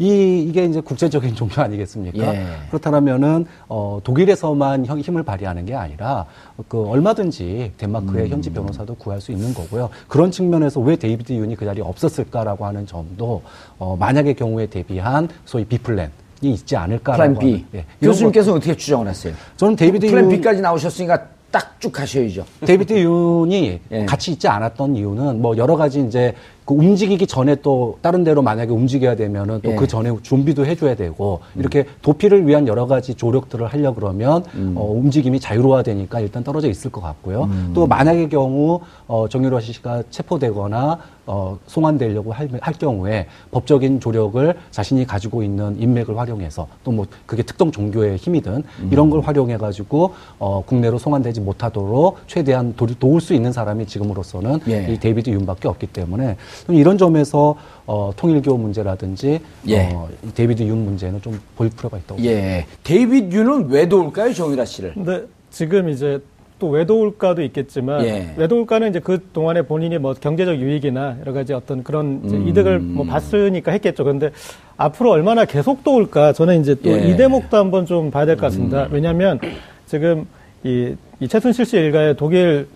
이 0.00 0.46
이게 0.48 0.64
이제 0.64 0.80
국제적인 0.80 1.34
종교 1.36 1.60
아니겠습니까? 1.60 2.34
예. 2.34 2.46
그렇다면은 2.68 3.44
어 3.68 4.00
독일에서만 4.02 4.86
힘을 4.86 5.22
발휘하는 5.22 5.66
게 5.66 5.74
아니라 5.74 6.24
그 6.68 6.82
얼마든지 6.88 7.72
덴마크의 7.76 8.24
음. 8.24 8.30
현지 8.30 8.50
변호사도 8.50 8.94
구할 8.94 9.20
수 9.20 9.30
있는 9.30 9.52
거고요. 9.52 9.90
그런 10.08 10.30
측면에서 10.30 10.80
왜 10.80 10.96
데이비드 10.96 11.32
윤이 11.34 11.54
그 11.56 11.66
자리에 11.66 11.84
없었을까라고 11.84 12.64
하는 12.64 12.86
점도 12.86 13.42
어 13.78 13.96
만약의 14.00 14.34
경우에 14.34 14.66
대비한 14.66 15.28
소위 15.44 15.66
B 15.66 16.06
plan이 16.06 16.10
있지 16.48 16.76
않을까라고 16.76 17.34
plan 17.34 17.38
B. 17.38 17.64
예. 17.74 17.84
교수님께서 18.00 18.54
어떻게 18.54 18.74
추정을 18.76 19.08
했어요? 19.08 19.34
저는 19.56 19.76
데이비드 19.76 20.08
plan 20.10 20.28
B까지 20.28 20.60
나오셨으니까 20.60 21.26
딱 21.50 21.70
쭉 21.80 21.92
가셔야죠. 21.92 22.44
데이비드 22.66 22.92
윤이 22.92 23.80
예. 23.90 24.04
같이 24.04 24.32
있지 24.32 24.46
않았던 24.46 24.96
이유는 24.96 25.40
뭐 25.40 25.56
여러 25.56 25.76
가지 25.76 26.04
이제 26.06 26.34
그 26.66 26.74
움직이기 26.74 27.26
전에 27.26 27.56
또 27.62 27.98
다른 28.02 28.22
데로 28.22 28.42
만약에 28.42 28.70
움직여야 28.70 29.16
되면은 29.16 29.62
또그 29.62 29.84
예. 29.84 29.86
전에 29.86 30.14
준비도 30.22 30.66
해줘야 30.66 30.94
되고 30.94 31.40
음. 31.56 31.60
이렇게 31.60 31.86
도피를 32.02 32.46
위한 32.46 32.68
여러 32.68 32.86
가지 32.86 33.14
조력들을 33.14 33.66
하려 33.66 33.94
그러면 33.94 34.44
음. 34.54 34.74
어, 34.76 34.84
움직임이 34.92 35.40
자유로워야 35.40 35.86
되니까 35.86 36.20
일단 36.20 36.44
떨어져 36.44 36.68
있을 36.68 36.92
것 36.92 37.00
같고요. 37.00 37.44
음. 37.44 37.72
또 37.74 37.86
만약의 37.86 38.28
경우 38.28 38.80
어, 39.06 39.26
정유라 39.26 39.60
씨가 39.60 40.02
체포되거나 40.10 40.98
어, 41.32 41.56
송환되려고 41.68 42.32
할, 42.32 42.48
할 42.60 42.74
경우에 42.74 43.26
법적인 43.52 44.00
조력을 44.00 44.52
자신이 44.72 45.06
가지고 45.06 45.44
있는 45.44 45.80
인맥을 45.80 46.18
활용해서 46.18 46.66
또 46.84 46.90
뭐 46.90 47.06
그게 47.24 47.44
특정 47.44 47.70
종교의 47.70 48.16
힘이든 48.16 48.64
음. 48.80 48.88
이런 48.90 49.10
걸 49.10 49.20
활용해 49.20 49.58
가지고 49.58 50.14
어, 50.40 50.60
국내로 50.66 50.98
송환되지 50.98 51.40
못하도록 51.40 52.18
최대한 52.26 52.74
도, 52.74 52.86
도울 52.98 53.20
수 53.20 53.32
있는 53.32 53.52
사람이 53.52 53.86
지금으로서는 53.86 54.58
예. 54.68 54.92
이 54.92 54.98
데이비드 54.98 55.30
윤밖에 55.30 55.68
없기 55.68 55.86
때문에 55.86 56.36
이런 56.68 56.98
점에서 56.98 57.54
어, 57.86 58.10
통일교 58.16 58.56
문제라든지 58.58 59.38
예. 59.68 59.90
어, 59.92 60.08
데이비드 60.34 60.64
윤 60.64 60.84
문제는 60.84 61.22
좀 61.22 61.38
볼 61.56 61.70
필요가 61.70 61.98
있다고. 61.98 62.24
예. 62.24 62.66
데이비드 62.82 63.36
윤은 63.36 63.68
왜 63.68 63.88
도울까요, 63.88 64.32
정유라 64.32 64.64
씨를? 64.64 64.94
근데 64.94 65.24
지금 65.50 65.88
이제 65.90 66.20
또 66.60 66.68
왜 66.68 66.87
도울까도 66.87 67.42
있겠지만 67.42 68.04
예. 68.04 68.34
왜 68.36 68.47
도울까는 68.47 68.88
이제 68.90 69.00
그 69.00 69.18
동안에 69.32 69.62
본인이 69.62 69.98
뭐 69.98 70.14
경제적 70.14 70.56
유익이나 70.60 71.16
여러 71.20 71.32
가지 71.32 71.52
어떤 71.52 71.82
그런 71.82 72.20
음. 72.24 72.46
이득을 72.46 72.78
뭐 72.78 73.04
봤으니까 73.04 73.72
했겠죠. 73.72 74.04
그런데 74.04 74.30
앞으로 74.76 75.10
얼마나 75.10 75.44
계속 75.44 75.82
도울까 75.82 76.32
저는 76.34 76.60
이제 76.60 76.76
또이 76.76 77.10
예. 77.10 77.16
대목도 77.16 77.56
한번 77.56 77.86
좀 77.86 78.10
봐야 78.12 78.26
될 78.26 78.36
것 78.36 78.42
같습니다. 78.42 78.84
음. 78.84 78.88
왜냐하면 78.92 79.40
지금 79.86 80.26
이, 80.62 80.94
이 81.18 81.26
최순실 81.26 81.64
씨 81.64 81.76
일가의 81.78 82.16
독일 82.16 82.68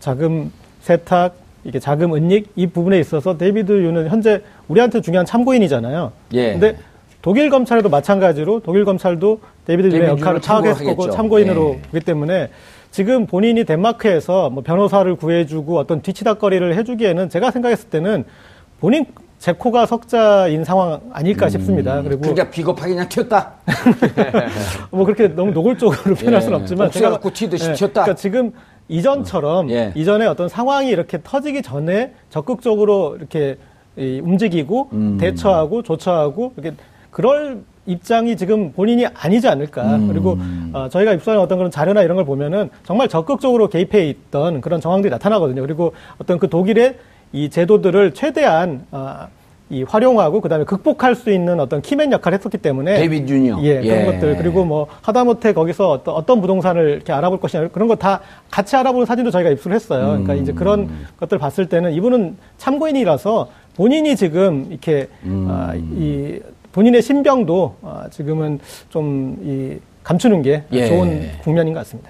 자금 0.00 0.52
세탁 0.80 1.36
이게 1.64 1.78
자금 1.78 2.14
은닉 2.14 2.48
이 2.56 2.66
부분에 2.66 2.98
있어서 3.00 3.38
데이비드 3.38 3.72
윤은 3.72 4.08
현재 4.08 4.42
우리한테 4.68 5.00
중요한 5.00 5.24
참고인이잖아요. 5.24 6.12
예. 6.34 6.52
근데 6.52 6.76
독일 7.22 7.50
검찰도 7.50 7.88
마찬가지로 7.88 8.60
독일 8.60 8.84
검찰도 8.84 9.40
데이비드 9.66 9.94
윤의 9.94 10.08
역할을 10.08 10.40
파악했을 10.40 10.86
거고 10.86 11.10
참고인으로 11.10 11.76
예. 11.78 11.82
보기 11.90 12.00
때문에 12.04 12.48
지금 12.90 13.26
본인이 13.26 13.64
덴마크에서 13.64 14.50
뭐 14.50 14.62
변호사를 14.62 15.14
구해주고 15.16 15.78
어떤 15.78 16.02
뒤치다거리를 16.02 16.76
해주기에는 16.76 17.28
제가 17.28 17.50
생각했을 17.50 17.90
때는 17.90 18.24
본인 18.80 19.06
제 19.38 19.52
코가 19.52 19.86
석자인 19.86 20.64
상황 20.64 21.00
아닐까 21.12 21.46
음, 21.46 21.50
싶습니다. 21.50 22.02
그리고 22.02 22.22
그러니까 22.22 22.50
비겁하게 22.50 22.94
그냥 22.94 23.08
튀었다. 23.08 23.52
뭐 24.90 25.04
그렇게 25.04 25.28
너무 25.28 25.52
노골적으로 25.52 26.14
표현할 26.16 26.42
수는 26.42 26.58
예. 26.58 26.62
없지만 26.62 26.90
제가 26.90 27.10
갖고 27.10 27.32
튀듯이 27.32 27.70
예, 27.70 27.74
튀었다. 27.74 28.02
그러니까 28.02 28.14
지금 28.16 28.52
이전처럼 28.88 29.70
예. 29.70 29.92
이전에 29.94 30.26
어떤 30.26 30.48
상황이 30.48 30.88
이렇게 30.88 31.18
터지기 31.22 31.62
전에 31.62 32.14
적극적으로 32.30 33.16
이렇게 33.16 33.56
움직이고 33.96 34.88
음. 34.92 35.18
대처하고 35.20 35.82
조처하고 35.82 36.54
이렇게 36.56 36.76
그럴 37.10 37.62
입장이 37.92 38.36
지금 38.36 38.72
본인이 38.72 39.06
아니지 39.06 39.48
않을까. 39.48 39.96
음. 39.96 40.08
그리고 40.08 40.38
어, 40.72 40.88
저희가 40.90 41.14
입수한 41.14 41.40
어떤 41.40 41.58
그런 41.58 41.70
자료나 41.70 42.02
이런 42.02 42.16
걸 42.16 42.24
보면은 42.24 42.68
정말 42.84 43.08
적극적으로 43.08 43.68
개입해 43.68 44.06
있던 44.08 44.60
그런 44.60 44.80
정황들이 44.80 45.10
나타나거든요. 45.10 45.62
그리고 45.62 45.94
어떤 46.18 46.38
그 46.38 46.48
독일의 46.48 46.96
이 47.32 47.48
제도들을 47.50 48.12
최대한 48.14 48.84
어, 48.92 49.26
이 49.70 49.82
활용하고 49.82 50.40
그다음에 50.40 50.64
극복할 50.64 51.14
수 51.14 51.30
있는 51.30 51.60
어떤 51.60 51.82
key 51.82 51.96
man 51.96 52.10
역할을 52.12 52.38
했었기 52.38 52.56
때문에 52.56 52.94
데이비드 52.94 53.26
윤이 53.26 53.58
예, 53.64 53.82
예, 53.84 53.88
그런 54.00 54.06
것들 54.06 54.36
그리고 54.38 54.64
뭐 54.64 54.86
하다못해 55.02 55.52
거기서 55.52 55.90
어떤 55.90 56.14
어떤 56.14 56.40
부동산을 56.40 56.88
이렇게 56.88 57.12
알아볼 57.12 57.38
것이냐 57.38 57.68
그런 57.68 57.86
거 57.86 57.94
다 57.96 58.20
같이 58.50 58.76
알아보는 58.76 59.04
사진도 59.04 59.30
저희가 59.30 59.50
입수를 59.50 59.74
했어요. 59.74 60.04
음. 60.14 60.24
그러니까 60.24 60.34
이제 60.34 60.52
그런 60.52 60.80
음. 60.80 61.06
것들 61.20 61.36
봤을 61.36 61.66
때는 61.66 61.92
이분은 61.92 62.36
참고인이라서 62.56 63.48
본인이 63.76 64.16
지금 64.16 64.66
이렇게 64.70 65.08
음. 65.24 65.46
아, 65.50 65.74
이 65.74 66.40
본인의 66.78 67.02
신병도 67.02 67.74
아, 67.82 68.06
지금은 68.08 68.60
좀이 68.90 69.80
감추는 70.04 70.42
게 70.42 70.62
예. 70.70 70.86
좋은 70.86 71.28
국면인 71.42 71.74
것 71.74 71.80
같습니다. 71.80 72.08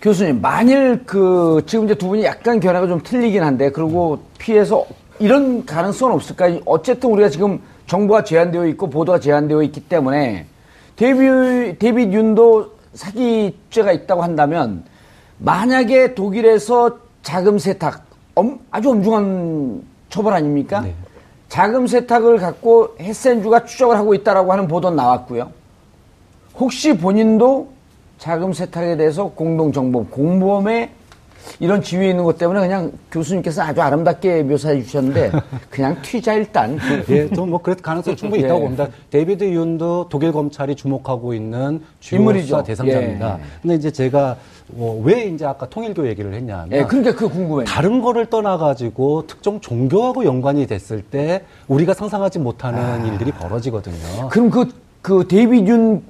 교수님, 0.00 0.40
만일 0.40 1.02
그 1.04 1.60
지금 1.66 1.86
이제 1.86 1.96
두 1.96 2.06
분이 2.06 2.22
약간 2.22 2.60
견해가 2.60 2.86
좀 2.86 3.02
틀리긴 3.02 3.42
한데 3.42 3.72
그리고 3.72 4.20
피해서 4.38 4.86
이런 5.18 5.66
가능성은 5.66 6.14
없을까요? 6.14 6.60
어쨌든 6.66 7.10
우리가 7.10 7.28
지금 7.30 7.60
정보가 7.88 8.22
제한되어 8.22 8.66
있고 8.68 8.88
보도가 8.88 9.18
제한되어 9.18 9.60
있기 9.64 9.80
때문에 9.80 10.46
데뷔 10.94 11.76
데뷔 11.76 12.04
윤도 12.04 12.76
사기죄가 12.94 13.90
있다고 13.90 14.22
한다면 14.22 14.84
만약에 15.38 16.14
독일에서 16.14 16.96
자금 17.24 17.58
세탁 17.58 18.06
엄, 18.36 18.60
아주 18.70 18.90
엄중한 18.90 19.82
처벌 20.10 20.34
아닙니까? 20.34 20.82
네. 20.82 20.94
자금 21.56 21.86
세탁을 21.86 22.36
갖고 22.36 22.94
헤센주가 23.00 23.64
추적을 23.64 23.96
하고 23.96 24.12
있다라고 24.12 24.52
하는 24.52 24.68
보도 24.68 24.90
나왔고요. 24.90 25.50
혹시 26.54 26.94
본인도 26.94 27.68
자금 28.18 28.52
세탁에 28.52 28.98
대해서 28.98 29.28
공동정보 29.28 30.08
공범의 30.08 30.90
이런 31.60 31.82
지위에 31.82 32.10
있는 32.10 32.24
것 32.24 32.38
때문에 32.38 32.60
그냥 32.60 32.92
교수님께서 33.10 33.62
아주 33.62 33.80
아름답게 33.80 34.42
묘사해 34.42 34.82
주셨는데 34.82 35.30
그냥 35.70 36.00
튀자 36.02 36.34
일단. 36.34 36.78
예, 37.08 37.28
또 37.28 37.41
뭐 37.41 37.58
그럴 37.62 37.76
가능성이 37.76 38.16
충분히 38.16 38.42
있다고 38.42 38.58
예. 38.58 38.62
봅니다. 38.62 38.88
데이비드 39.10 39.44
윤도 39.44 40.08
독일 40.08 40.32
검찰이 40.32 40.74
주목하고 40.74 41.34
있는 41.34 41.80
주요 42.00 42.38
수사 42.40 42.62
대상자입니다. 42.62 43.38
예. 43.38 43.44
근데 43.62 43.74
이제 43.76 43.90
제가 43.90 44.36
뭐 44.68 44.96
왜 45.06 45.26
이제 45.26 45.44
아까 45.44 45.68
통일교 45.68 46.08
얘기를 46.08 46.34
했냐면 46.34 46.72
예, 46.72 46.84
그러니까 46.84 47.14
그 47.14 47.28
궁금해요. 47.28 47.64
다른 47.66 48.00
거를 48.00 48.26
떠나 48.26 48.56
가지고 48.56 49.26
특정 49.26 49.60
종교하고 49.60 50.24
연관이 50.24 50.66
됐을 50.66 51.02
때 51.02 51.44
우리가 51.68 51.94
상상하지 51.94 52.38
못하는 52.38 52.78
아. 52.80 53.06
일들이 53.06 53.30
벌어지거든요. 53.30 54.28
그럼 54.30 54.50
그, 54.50 54.68
그 55.02 55.26
데이비드 55.28 55.70
윤 55.70 56.02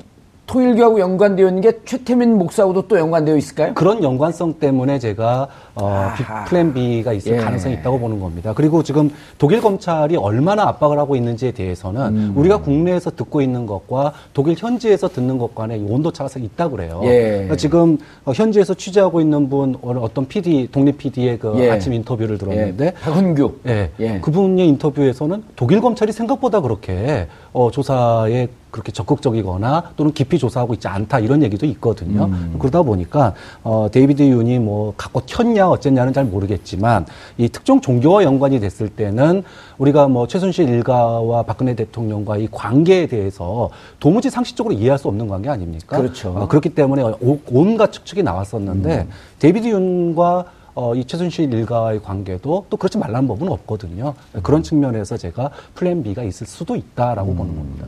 통일교하고 0.46 1.00
연관되어 1.00 1.48
있는 1.48 1.60
게 1.60 1.72
최태민 1.84 2.38
목사하고도 2.38 2.86
또 2.86 2.98
연관되어 2.98 3.36
있을까요? 3.36 3.74
그런 3.74 4.02
연관성 4.02 4.54
때문에 4.54 4.98
제가 4.98 5.48
어, 5.74 6.12
B, 6.16 6.24
plan 6.48 6.72
B가 6.72 7.12
있을 7.12 7.32
예. 7.32 7.36
가능성이 7.38 7.74
있다고 7.74 7.98
보는 7.98 8.20
겁니다. 8.20 8.52
그리고 8.54 8.82
지금 8.82 9.10
독일 9.38 9.60
검찰이 9.60 10.16
얼마나 10.16 10.62
압박을 10.68 10.98
하고 10.98 11.16
있는지에 11.16 11.50
대해서는 11.50 12.00
음. 12.00 12.32
우리가 12.36 12.58
국내에서 12.58 13.10
듣고 13.10 13.42
있는 13.42 13.66
것과 13.66 14.12
독일 14.32 14.54
현지에서 14.56 15.08
듣는 15.08 15.36
것 15.38 15.54
간의 15.54 15.84
온도 15.88 16.12
차가 16.12 16.30
있다고 16.36 16.76
그래요. 16.76 17.00
예. 17.04 17.30
그러니까 17.30 17.56
지금 17.56 17.98
어, 18.24 18.32
현지에서 18.32 18.74
취재하고 18.74 19.20
있는 19.20 19.48
분 19.48 19.76
어떤 19.82 20.26
PD 20.26 20.68
독립 20.70 20.98
PD의 20.98 21.38
그 21.38 21.54
예. 21.56 21.70
아침 21.70 21.92
인터뷰를 21.92 22.38
들었는데 22.38 22.94
박훈규 23.02 23.58
예. 23.66 23.90
예. 24.00 24.20
그분의 24.20 24.68
인터뷰에서는 24.68 25.42
독일 25.56 25.80
검찰이 25.80 26.12
생각보다 26.12 26.60
그렇게 26.60 27.26
어, 27.56 27.70
조사에 27.70 28.48
그렇게 28.70 28.92
적극적이거나 28.92 29.92
또는 29.96 30.12
깊이 30.12 30.38
조사하고 30.38 30.74
있지 30.74 30.88
않다 30.88 31.20
이런 31.20 31.42
얘기도 31.42 31.64
있거든요. 31.64 32.26
음. 32.26 32.56
그러다 32.58 32.82
보니까 32.82 33.32
어, 33.64 33.88
데이비드 33.90 34.22
윤이 34.22 34.58
뭐 34.58 34.92
갖고 34.94 35.24
튀었냐 35.24 35.70
어쨌냐는 35.70 36.12
잘 36.12 36.26
모르겠지만 36.26 37.06
이 37.38 37.48
특정 37.48 37.80
종교와 37.80 38.24
연관이 38.24 38.60
됐을 38.60 38.90
때는 38.90 39.42
우리가 39.78 40.06
뭐 40.08 40.26
최순실 40.26 40.68
일가와 40.68 41.44
박근혜 41.44 41.74
대통령과 41.74 42.36
이 42.36 42.46
관계에 42.52 43.06
대해서 43.06 43.70
도무지 44.00 44.28
상식적으로 44.28 44.74
이해할 44.74 44.98
수 44.98 45.08
없는 45.08 45.26
관계 45.26 45.48
아닙니까? 45.48 45.96
그렇죠. 45.96 46.34
어, 46.36 46.48
그렇기 46.48 46.74
때문에 46.74 47.04
온갖 47.50 47.90
추측이 47.90 48.22
나왔었는데 48.22 48.98
음. 48.98 49.10
데이비드 49.38 49.66
윤과 49.66 50.44
어, 50.76 50.94
이 50.94 51.04
최순실 51.06 51.52
일가의 51.54 52.02
관계도 52.02 52.66
또 52.68 52.76
그러지 52.76 52.98
말라는 52.98 53.26
법은 53.26 53.48
없거든요. 53.48 54.14
그런 54.42 54.62
측면에서 54.62 55.16
제가 55.16 55.50
plan 55.74 56.02
B가 56.02 56.22
있을 56.22 56.46
수도 56.46 56.76
있다라고 56.76 57.32
음. 57.32 57.36
보는 57.36 57.56
겁니다. 57.56 57.86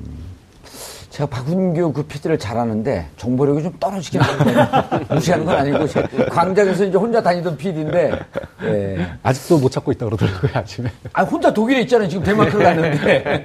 제가 1.11 1.29
박훈규 1.29 1.92
그 1.92 2.05
PD를 2.05 2.38
잘 2.38 2.60
아는데 2.60 3.09
정보력이 3.18 3.62
좀 3.62 3.74
떨어지긴 3.79 4.22
하는데 4.22 5.05
무시하는 5.14 5.44
건 5.44 5.57
아니고 5.57 5.87
광장에서 6.31 6.85
이제 6.87 6.96
혼자 6.96 7.22
다니던 7.22 7.57
PD인데 7.59 8.18
예. 8.62 9.07
아직도 9.22 9.59
못 9.59 9.70
찾고 9.70 9.92
있다 9.92 10.07
그러더라고요 10.07 10.53
아침에. 10.55 10.90
아 11.12 11.24
혼자 11.24 11.53
독일에 11.53 11.83
있잖아요 11.83 12.09
지금 12.09 12.24
대만크를 12.24 12.64
갔는데. 12.64 13.44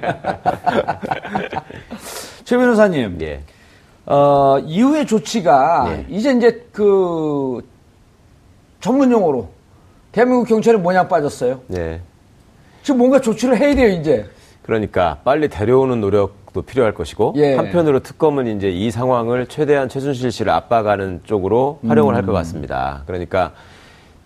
최 2.44 2.56
변호사님, 2.56 3.18
예. 3.22 3.42
어, 4.06 4.58
이후의 4.64 5.06
조치가 5.06 5.86
예. 5.88 6.06
이제 6.08 6.32
이제 6.32 6.66
그 6.72 7.60
전문 8.84 9.10
용어로 9.10 9.48
대한민국 10.12 10.46
경찰이 10.46 10.76
뭐냐 10.76 11.08
빠졌어요. 11.08 11.62
예. 11.74 12.02
지금 12.82 12.98
뭔가 12.98 13.18
조치를 13.18 13.56
해야 13.56 13.74
돼요 13.74 13.88
이제. 13.88 14.26
그러니까 14.60 15.20
빨리 15.24 15.48
데려오는 15.48 16.02
노력도 16.02 16.60
필요할 16.60 16.92
것이고 16.92 17.32
예. 17.38 17.54
한편으로 17.54 18.00
특검은 18.00 18.46
이제 18.58 18.68
이 18.68 18.90
상황을 18.90 19.46
최대한 19.46 19.88
최순실 19.88 20.30
씨를 20.30 20.52
압박하는 20.52 21.22
쪽으로 21.24 21.78
활용을 21.86 22.12
음. 22.12 22.16
할것 22.16 22.34
같습니다. 22.34 23.04
그러니까 23.06 23.52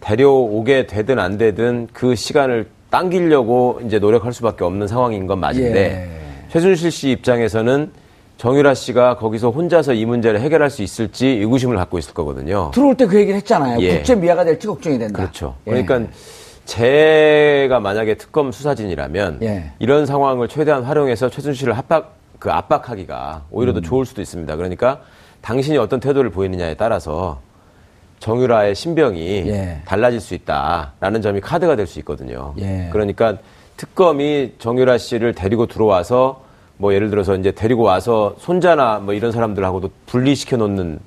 데려오게 0.01 0.89
되든 0.89 1.21
안 1.21 1.39
되든 1.39 1.87
그 1.93 2.17
시간을 2.17 2.67
당기려고 2.91 3.81
이제 3.87 4.01
노력할 4.01 4.33
수밖에 4.33 4.65
없는 4.65 4.89
상황인 4.89 5.29
건 5.29 5.39
맞은데 5.39 6.11
예. 6.11 6.49
최순실 6.49 6.91
씨 6.91 7.11
입장에서는 7.13 7.93
정유라 8.39 8.75
씨가 8.75 9.17
거기서 9.17 9.51
혼자서 9.51 9.95
이 9.95 10.05
문제를 10.07 10.41
해결할 10.41 10.71
수 10.71 10.83
있을지 10.83 11.27
의구심을 11.27 11.77
갖고 11.77 11.99
있을 11.99 12.15
거거든요. 12.15 12.71
들어올 12.73 12.95
때 12.95 13.05
그 13.07 13.17
얘기를 13.17 13.37
했잖아요. 13.39 13.81
예. 13.81 13.97
국제 13.97 14.15
미아가 14.15 14.45
될지 14.45 14.67
걱정이 14.69 14.97
된다. 14.99 15.17
그렇죠. 15.19 15.57
예. 15.67 15.71
그러니까 15.83 16.13
제가 16.65 17.81
만약에 17.81 18.15
특검 18.17 18.53
수사진이라면 18.53 19.41
예. 19.43 19.73
이런 19.81 20.07
상황을 20.07 20.47
최대한 20.47 20.85
활용해서 20.85 21.29
최순실을 21.31 21.73
압박 21.73 22.17
그 22.39 22.51
압박하기가 22.53 23.47
오히려 23.51 23.73
더 23.73 23.81
음. 23.81 23.83
좋을 23.83 24.07
수도 24.07 24.23
있습니다. 24.23 24.55
그러니까 24.55 25.01
당신이 25.41 25.77
어떤 25.79 25.99
태도를 25.99 26.31
보이느냐에 26.31 26.75
따라서 26.75 27.41
정유라의 28.21 28.77
신병이 28.77 29.45
예. 29.49 29.81
달라질 29.85 30.21
수 30.21 30.35
있다라는 30.35 31.23
점이 31.23 31.41
카드가 31.41 31.75
될 31.75 31.89
수 31.89 31.99
있거든요. 32.01 32.55
예. 32.59 32.89
그러니까 32.93 33.39
특검이 33.77 34.55
정유라 34.61 34.99
씨를 34.99 35.35
데리고 35.35 35.67
들어와서 35.67 36.47
뭐 36.79 36.95
예를 36.95 37.11
들어서 37.11 37.37
이제 37.37 37.51
데리고 37.51 37.83
와서 37.83 38.35
손자나 38.39 39.01
뭐 39.01 39.13
이런 39.13 39.33
사람들하고도 39.33 39.91
분리시켜 40.07 40.57
놓는 40.57 40.99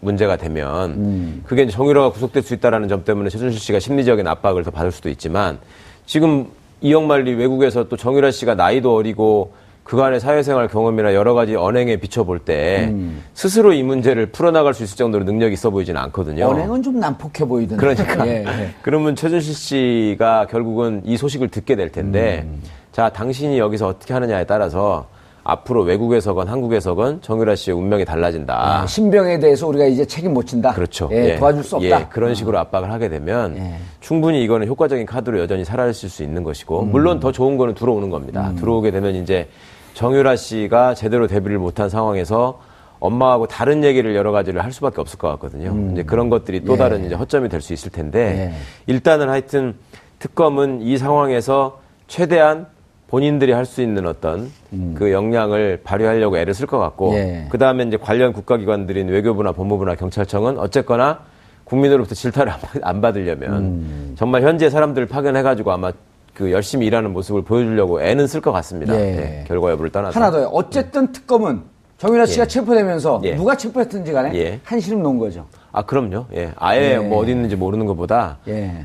문제가 0.00 0.36
되면 0.36 0.90
음. 0.90 1.42
그게 1.46 1.62
이제 1.62 1.72
정유라가 1.72 2.10
구속될 2.10 2.42
수 2.42 2.54
있다라는 2.54 2.88
점 2.88 3.04
때문에 3.04 3.30
최순실 3.30 3.60
씨가 3.60 3.78
심리적인 3.78 4.26
압박을 4.26 4.64
더 4.64 4.70
받을 4.70 4.90
수도 4.90 5.08
있지만 5.08 5.58
지금 6.06 6.48
이영만리 6.80 7.34
외국에서 7.34 7.88
또 7.88 7.96
정유라 7.96 8.30
씨가 8.30 8.54
나이도 8.54 8.94
어리고 8.94 9.52
그간의 9.84 10.20
사회생활 10.20 10.68
경험이나 10.68 11.14
여러 11.14 11.34
가지 11.34 11.56
언행에 11.56 11.96
비춰볼 11.96 12.40
때 12.40 12.88
음. 12.90 13.22
스스로 13.34 13.72
이 13.72 13.82
문제를 13.82 14.26
풀어나갈 14.26 14.72
수 14.72 14.84
있을 14.84 14.96
정도로 14.96 15.24
능력이 15.24 15.54
있어 15.54 15.70
보이지는 15.70 16.00
않거든요. 16.02 16.46
언행은 16.46 16.82
좀 16.82 17.00
난폭해 17.00 17.44
보이던데. 17.46 17.76
그러니까. 17.76 18.26
예, 18.26 18.44
예. 18.46 18.70
그러면 18.82 19.16
최준실 19.16 19.54
씨가 19.54 20.46
결국은 20.48 21.02
이 21.04 21.16
소식을 21.16 21.48
듣게 21.48 21.76
될 21.76 21.90
텐데 21.90 22.44
음. 22.46 22.62
자 22.92 23.08
당신이 23.10 23.58
여기서 23.58 23.88
어떻게 23.88 24.14
하느냐에 24.14 24.44
따라서 24.44 25.08
앞으로 25.42 25.82
외국에서건 25.82 26.48
한국에서건 26.48 27.22
정유라 27.22 27.56
씨의 27.56 27.76
운명이 27.76 28.04
달라진다. 28.04 28.80
네, 28.82 28.86
신병에 28.86 29.38
대해서 29.38 29.66
우리가 29.66 29.86
이제 29.86 30.04
책임 30.04 30.34
못 30.34 30.46
진다. 30.46 30.72
그렇죠. 30.74 31.08
예, 31.12 31.30
예. 31.30 31.36
도와줄 31.36 31.64
수 31.64 31.76
없다. 31.76 32.00
예, 32.00 32.06
그런 32.10 32.34
식으로 32.34 32.58
압박을 32.58 32.90
하게 32.90 33.08
되면 33.08 33.56
예. 33.56 33.76
충분히 34.00 34.44
이거는 34.44 34.66
효과적인 34.66 35.06
카드로 35.06 35.38
여전히 35.38 35.64
살아있을 35.64 36.08
수 36.08 36.22
있는 36.22 36.44
것이고 36.44 36.82
음. 36.82 36.90
물론 36.90 37.20
더 37.20 37.32
좋은 37.32 37.56
거는 37.56 37.74
들어오는 37.74 38.10
겁니다. 38.10 38.50
음. 38.50 38.56
들어오게 38.56 38.90
되면 38.90 39.14
이제 39.14 39.48
정유라 39.94 40.36
씨가 40.36 40.94
제대로 40.94 41.26
데뷔를 41.26 41.58
못한 41.58 41.88
상황에서 41.88 42.60
엄마하고 43.00 43.46
다른 43.46 43.82
얘기를 43.82 44.14
여러 44.14 44.30
가지를 44.30 44.62
할 44.62 44.72
수밖에 44.72 45.00
없을 45.00 45.18
것 45.18 45.28
같거든요. 45.30 45.70
음. 45.70 45.92
이제 45.92 46.02
그런 46.02 46.28
것들이 46.28 46.64
또 46.64 46.74
예. 46.74 46.76
다른 46.76 47.06
이제 47.06 47.14
허점이 47.14 47.48
될 47.48 47.62
수 47.62 47.72
있을 47.72 47.90
텐데 47.90 48.52
예. 48.52 48.92
일단은 48.92 49.30
하여튼 49.30 49.74
특검은 50.18 50.82
이 50.82 50.98
상황에서 50.98 51.80
최대한 52.08 52.66
본인들이 53.10 53.52
할 53.52 53.66
수 53.66 53.82
있는 53.82 54.06
어떤 54.06 54.50
음. 54.72 54.94
그 54.96 55.12
역량을 55.12 55.80
발휘하려고 55.84 56.38
애를 56.38 56.54
쓸 56.54 56.66
것 56.66 56.78
같고 56.78 57.14
예. 57.14 57.46
그 57.50 57.58
다음에 57.58 57.84
이제 57.84 57.96
관련 57.96 58.32
국가기관들인 58.32 59.08
외교부나 59.08 59.52
법무부나 59.52 59.96
경찰청은 59.96 60.58
어쨌거나 60.58 61.20
국민으로부터 61.64 62.14
질타를 62.14 62.52
안 62.82 63.00
받으려면 63.00 63.52
음. 63.62 64.14
정말 64.16 64.42
현재 64.42 64.70
사람들을 64.70 65.06
파견해가지고 65.08 65.70
아마 65.72 65.92
그 66.34 66.52
열심히 66.52 66.86
일하는 66.86 67.12
모습을 67.12 67.42
보여주려고 67.42 68.00
애는 68.00 68.26
쓸 68.28 68.40
것 68.40 68.52
같습니다. 68.52 68.94
예. 68.94 68.98
네, 68.98 69.44
결과 69.46 69.70
여부를 69.72 69.90
떠나서 69.90 70.18
하나 70.18 70.30
더요. 70.30 70.46
어쨌든 70.52 71.12
특검은 71.12 71.62
정윤아 71.98 72.26
씨가 72.26 72.44
예. 72.44 72.48
체포되면서 72.48 73.20
예. 73.24 73.34
누가 73.34 73.56
체포했든지 73.56 74.12
간에 74.12 74.34
예. 74.34 74.60
한시름 74.64 75.02
놓은 75.02 75.18
거죠. 75.18 75.46
아 75.72 75.82
그럼요. 75.82 76.26
예, 76.34 76.52
아예 76.56 76.96
뭐 76.96 77.18
어디 77.18 77.32
있는지 77.32 77.56
모르는 77.56 77.86
것보다 77.86 78.38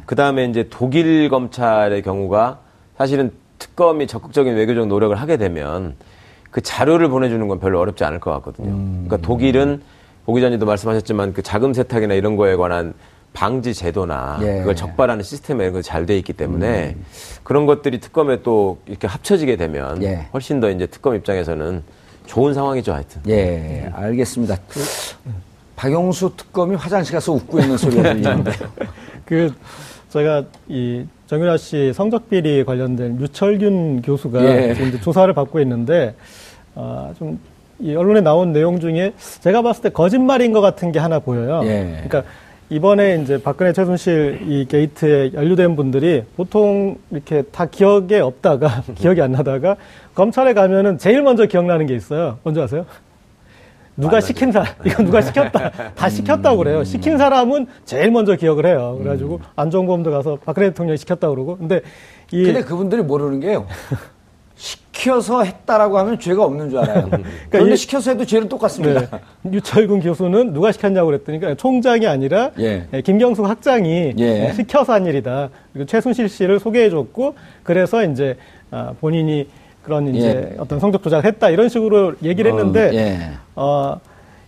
그 0.06 0.16
다음에 0.16 0.46
이제 0.46 0.68
독일 0.70 1.30
검찰의 1.30 2.02
경우가 2.04 2.60
사실은 2.98 3.32
특검이 3.60 4.08
적극적인 4.08 4.56
외교적 4.56 4.88
노력을 4.88 5.15
하게 5.15 5.38
되면 5.38 5.96
그 6.52 6.62
자료를 6.62 7.10
보내주는 7.10 7.48
건 7.48 7.60
별로 7.60 7.80
어렵지 7.80 8.04
않을 8.04 8.20
것 8.20 8.32
같거든요. 8.32 8.70
음. 8.70 9.06
그러니까 9.08 9.28
독일은 9.28 9.82
보 10.26 10.34
기자님도 10.34 10.65
말씀하셨지만 10.65 11.34
그 11.34 11.44
자금 11.44 11.74
세탁이나 11.74 12.13
이런 12.13 12.36
거에 12.36 12.56
관한 12.56 12.94
방지 13.34 13.74
제도나 13.74 14.39
예. 14.41 14.60
그걸 14.60 14.76
적발하는 14.76 15.24
시스템 15.24 15.60
이런 15.60 15.74
거잘 15.74 16.06
돼 16.06 16.18
있기 16.18 16.34
때문에 16.34 16.96
음. 16.98 17.06
그런 17.44 17.65
것들이 17.65 18.00
특검에 18.00 18.41
또 18.41 18.80
이렇게 18.88 19.08
합쳐지게 19.08 19.58
되면 19.58 20.02
예. 20.02 20.28
훨씬 20.34 20.60
더 20.60 20.70
이제 20.70 20.88
특검 20.88 21.15
입장에서는 21.15 21.84
좋은 22.26 22.54
상황이죠, 22.54 22.94
하여튼. 22.94 23.22
예, 23.28 23.91
알겠습니다. 23.94 24.58
그, 24.68 24.80
박영수 25.76 26.32
특검이 26.38 26.76
화장실 26.76 27.13
가서 27.13 27.34
웃고 27.34 27.60
있는 27.60 27.78
소리가 27.78 28.02
들리는데요. 28.02 28.56
그 29.26 29.54
제가 30.10 30.46
이 30.68 31.06
정윤아 31.28 31.58
씨 31.58 31.92
성적 31.94 32.30
비리 32.30 32.64
관련된 32.64 33.20
유철균 33.20 34.02
교수가 34.04 34.44
예. 34.46 34.74
지금 34.74 34.90
이제 34.90 35.02
조사를 35.02 35.34
받고 35.34 35.60
있는데 35.62 36.16
어, 36.76 37.14
좀이 37.18 37.96
언론에 37.96 38.22
나온 38.22 38.54
내용 38.54 38.80
중에 38.80 39.14
제가 39.42 39.62
봤을 39.62 39.84
때 39.84 39.90
거짓말인 39.90 40.54
것 40.54 40.62
같은 40.62 40.92
게 40.92 41.00
하나 41.00 41.20
보여요. 41.20 41.62
예. 41.64 42.04
그러니까 42.08 42.24
이번에 42.70 43.22
이제 43.22 43.42
박근혜 43.42 43.74
최순실 43.74 44.40
이 44.48 44.66
게이트에 44.66 45.34
연루된 45.34 45.76
분들이 45.76 46.24
보통 46.36 46.98
이렇게 47.12 47.44
다 47.44 47.66
기억에 47.66 48.20
없다가 48.20 48.84
기억이 48.96 49.22
안 49.22 49.32
나다가 49.32 49.76
검찰에 50.16 50.54
가면은 50.54 50.98
제일 50.98 51.22
먼저 51.22 51.46
기억나는 51.46 51.86
게 51.86 51.96
있어요. 51.96 52.40
먼저 52.44 52.64
아세요? 52.64 52.86
누가 53.98 54.20
시킨 54.20 54.52
사람, 54.52 54.68
이건 54.86 55.06
누가 55.06 55.22
시켰다. 55.22 55.72
다 55.96 56.10
시켰다고 56.10 56.58
그래요. 56.58 56.84
시킨 56.84 57.18
사람은 57.18 57.68
제일 57.86 58.12
먼저 58.12 58.36
기억을 58.36 58.66
해요. 58.66 58.96
그래가지고 59.00 59.40
안종범도 59.56 60.12
가서 60.12 60.38
박근혜 60.44 60.70
대통령이 60.70 60.98
시켰다고 60.98 61.34
그러고. 61.34 61.58
근데 61.58 61.82
이. 62.32 62.44
근데 62.44 62.62
그분들이 62.62 63.02
모르는 63.02 63.40
게요. 63.40 63.68
시켜서 64.56 65.44
했다라고 65.44 65.98
하면 66.00 66.18
죄가 66.18 66.44
없는 66.44 66.70
줄 66.70 66.80
알아요. 66.80 67.08
그러니까 67.12 67.28
그런데 67.52 67.76
시켜서 67.76 68.12
해도 68.12 68.26
죄는 68.26 68.48
똑같습니다. 68.48 69.02
네. 69.02 69.52
유철근 69.52 70.00
교수는 70.00 70.54
누가 70.54 70.72
시켰냐고 70.72 71.08
그랬더니 71.08 71.58
총장이 71.58 72.08
아니라 72.08 72.52
예. 72.60 72.88
예. 72.94 73.02
김경숙 73.02 73.46
학장이 73.46 74.14
예. 74.18 74.54
시켜서 74.54 74.94
한 74.94 75.06
일이다. 75.06 75.50
그리고 75.74 75.86
최순실 75.86 76.30
씨를 76.30 76.60
소개해줬고 76.60 77.36
그래서 77.64 78.06
이제 78.06 78.38
아, 78.72 78.94
본인이 79.00 79.48
그런 79.86 80.13
이제 80.15 80.52
예. 80.52 80.56
어떤 80.58 80.80
성적 80.80 81.04
조작을 81.04 81.26
했다 81.26 81.49
이런 81.49 81.70
식으로 81.70 82.16
얘기를 82.24 82.51
어, 82.51 82.55
했는데 82.55 82.91
예. 82.95 83.32
어, 83.55 83.99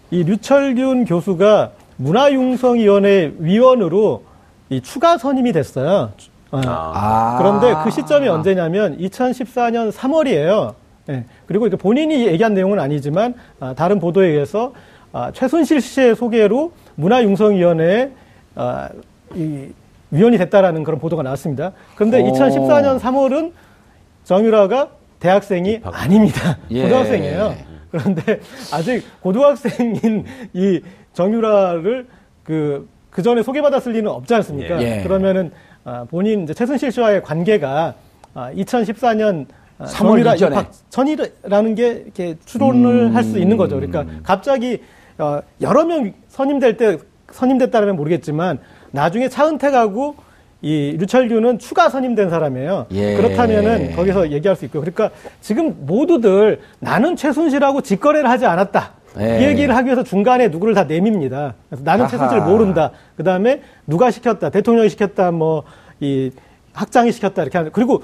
이 0.09 0.23
류철균 0.23 1.05
교수가 1.05 1.71
문화융성위원회 1.97 3.33
위원으로 3.37 4.23
이 4.69 4.81
추가 4.81 5.17
선임이 5.17 5.53
됐어요. 5.53 6.11
어. 6.51 6.61
아. 6.65 7.37
그런데 7.37 7.73
그 7.83 7.91
시점이 7.91 8.27
언제냐면 8.27 8.97
2014년 8.97 9.91
3월이에요. 9.91 10.73
네. 11.05 11.25
그리고 11.45 11.69
본인이 11.69 12.25
얘기한 12.27 12.53
내용은 12.53 12.79
아니지만 12.79 13.35
아, 13.59 13.73
다른 13.73 13.99
보도에 13.99 14.27
의해서 14.27 14.73
아, 15.13 15.31
최순실 15.31 15.81
씨의 15.81 16.15
소개로 16.15 16.71
문화융성위원회에 16.95 18.11
아, 18.55 18.89
이 19.35 19.67
위원이 20.09 20.37
됐다라는 20.37 20.83
그런 20.83 20.99
보도가 20.99 21.21
나왔습니다. 21.23 21.73
그런데 21.95 22.21
오. 22.21 22.31
2014년 22.31 22.99
3월은 22.99 23.51
정유라가 24.23 24.89
대학생이 25.19 25.73
입학. 25.73 26.03
아닙니다. 26.03 26.57
예. 26.71 26.83
고등학생이에요. 26.83 27.55
그런데 27.91 28.39
아직 28.73 29.03
고등학생인 29.21 30.25
이 30.53 30.81
정유라를 31.13 32.07
그, 32.43 32.87
그 33.09 33.21
전에 33.21 33.41
소개받았을 33.43 33.93
리는 33.93 34.09
없지 34.09 34.33
않습니까? 34.35 34.81
예. 34.81 35.03
그러면은 35.03 35.51
아, 35.83 36.05
본인 36.09 36.43
이제 36.43 36.53
최순실 36.53 36.91
씨와의 36.91 37.23
관계가 37.23 37.95
아, 38.33 38.51
2014년 38.53 39.45
3월 39.79 40.27
아, 40.27 40.35
입학 40.35 40.71
전이라는 40.89 41.75
게 41.75 41.87
이렇게 42.03 42.35
추론을 42.45 43.07
음. 43.07 43.15
할수 43.15 43.39
있는 43.39 43.57
거죠. 43.57 43.75
그러니까 43.75 44.05
갑자기 44.23 44.81
어, 45.17 45.39
여러 45.61 45.85
명 45.85 46.13
선임될 46.29 46.77
때 46.77 46.97
선임됐다면 47.31 47.95
모르겠지만 47.95 48.59
나중에 48.91 49.29
차은택하고 49.29 50.15
이 50.67 50.97
류철규는 50.99 51.59
추가 51.59 51.87
선임된 51.89 52.29
사람이에요. 52.29 52.87
예. 52.91 53.15
그렇다면은 53.15 53.95
거기서 53.95 54.31
얘기할 54.31 54.57
수 54.57 54.65
있고요. 54.65 54.81
그러니까 54.81 55.11
지금 55.39 55.75
모두들 55.85 56.59
나는 56.79 57.15
최순실하고 57.15 57.79
직거래를 57.81 58.29
하지 58.29 58.45
않았다. 58.45 58.91
예. 59.21 59.39
이 59.39 59.43
얘기를 59.45 59.73
하기 59.75 59.85
위해서 59.87 60.03
중간에 60.03 60.49
누구를 60.49 60.73
다 60.73 60.83
내밉니다. 60.83 61.53
그래서 61.69 61.83
나는 61.85 62.01
아하. 62.05 62.11
최순실 62.11 62.41
모른다. 62.41 62.91
그 63.15 63.23
다음에 63.23 63.61
누가 63.87 64.11
시켰다. 64.11 64.49
대통령이 64.49 64.89
시켰다. 64.89 65.31
뭐 65.31 65.63
이 65.99 66.29
학장이 66.73 67.11
시켰다. 67.11 67.41
이렇게 67.41 67.57
하는. 67.57 67.71
그리고 67.71 68.03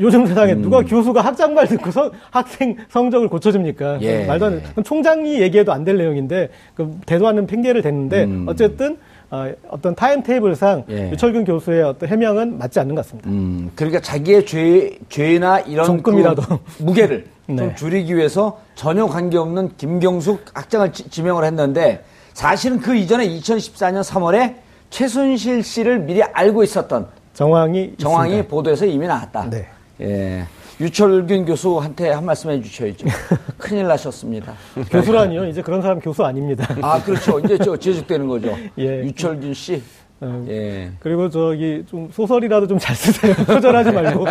요즘 0.00 0.26
세상에 0.26 0.54
음. 0.54 0.62
누가 0.62 0.82
교수가 0.82 1.20
학장 1.20 1.54
말 1.54 1.68
듣고 1.68 1.92
서 1.92 2.10
학생 2.32 2.76
성적을 2.88 3.28
고쳐줍니까? 3.28 3.98
예. 4.00 4.24
말도 4.24 4.46
안 4.46 4.62
돼. 4.62 4.82
총장이 4.82 5.40
얘기해도 5.40 5.72
안 5.72 5.84
될 5.84 5.96
내용인데 5.96 6.48
그 6.74 6.96
대도 7.06 7.28
않는 7.28 7.46
핑계를 7.46 7.82
댔는데 7.82 8.24
음. 8.24 8.46
어쨌든 8.48 8.96
어, 9.30 9.52
어떤 9.68 9.94
타임 9.94 10.22
테이블상 10.22 10.84
예. 10.90 11.10
유철균 11.12 11.44
교수의 11.44 11.84
어떤 11.84 12.08
해명은 12.08 12.58
맞지 12.58 12.80
않는 12.80 12.96
것 12.96 13.04
같습니다. 13.04 13.30
음, 13.30 13.70
그러니까 13.76 14.00
자기의 14.00 14.44
죄, 14.44 14.98
죄나 15.08 15.60
이런 15.60 15.86
종금이라도 15.86 16.42
그 16.42 16.58
무게를 16.82 17.26
네. 17.46 17.56
좀 17.56 17.76
줄이기 17.76 18.16
위해서 18.16 18.60
전혀 18.74 19.06
관계없는 19.06 19.76
김경숙 19.76 20.46
학장을 20.52 20.92
지, 20.92 21.22
명을 21.22 21.44
했는데 21.44 22.04
사실은 22.34 22.80
그 22.80 22.96
이전에 22.96 23.28
2014년 23.28 24.02
3월에 24.02 24.56
최순실 24.90 25.62
씨를 25.62 26.00
미리 26.00 26.22
알고 26.22 26.64
있었던 26.64 27.06
정황이 27.34 27.94
정황이 27.98 28.30
있습니다. 28.30 28.50
보도에서 28.50 28.84
이미 28.84 29.06
나왔다. 29.06 29.48
네. 29.48 29.66
예. 30.00 30.44
유철균 30.80 31.44
교수한테 31.44 32.10
한 32.10 32.24
말씀 32.24 32.50
해주셔야죠. 32.50 33.06
큰일 33.58 33.86
나셨습니다. 33.86 34.54
교수라니요? 34.90 35.46
이제 35.46 35.60
그런 35.62 35.82
사람 35.82 36.00
교수 36.00 36.24
아닙니다. 36.24 36.66
아, 36.80 37.02
그렇죠. 37.02 37.38
이제 37.40 37.58
저 37.58 37.76
제적되는 37.78 38.26
거죠. 38.26 38.56
예. 38.78 39.04
유철균 39.04 39.52
씨. 39.52 39.82
어, 40.22 40.44
예. 40.48 40.90
그리고 41.00 41.28
저기 41.30 41.84
좀 41.88 42.08
소설이라도 42.12 42.66
좀 42.66 42.78
잘 42.78 42.94
쓰세요. 42.96 43.34
표절하지 43.46 43.90
말고. 43.92 44.26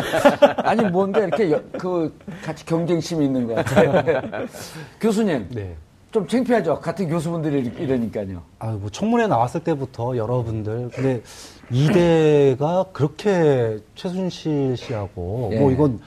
아니 0.57 0.83
뭔가 0.83 1.19
이렇게 1.19 1.51
여, 1.51 1.61
그 1.77 2.15
같이 2.43 2.65
경쟁심이 2.65 3.25
있는 3.25 3.47
것 3.47 3.55
같아요. 3.55 4.23
교수님. 4.99 5.47
네. 5.51 5.75
좀 6.11 6.27
창피하죠. 6.27 6.79
같은 6.79 7.07
교수분들이 7.07 7.71
이러니까요. 7.77 8.41
아, 8.57 8.71
뭐 8.71 8.89
청문회 8.89 9.27
나왔을 9.27 9.63
때부터 9.63 10.17
여러분들 10.17 10.89
근데 10.91 11.21
이대가 11.69 12.85
그렇게 12.93 13.77
최순실 13.93 14.75
씨하고 14.77 15.49
예. 15.53 15.59
뭐 15.59 15.71
이건 15.71 15.99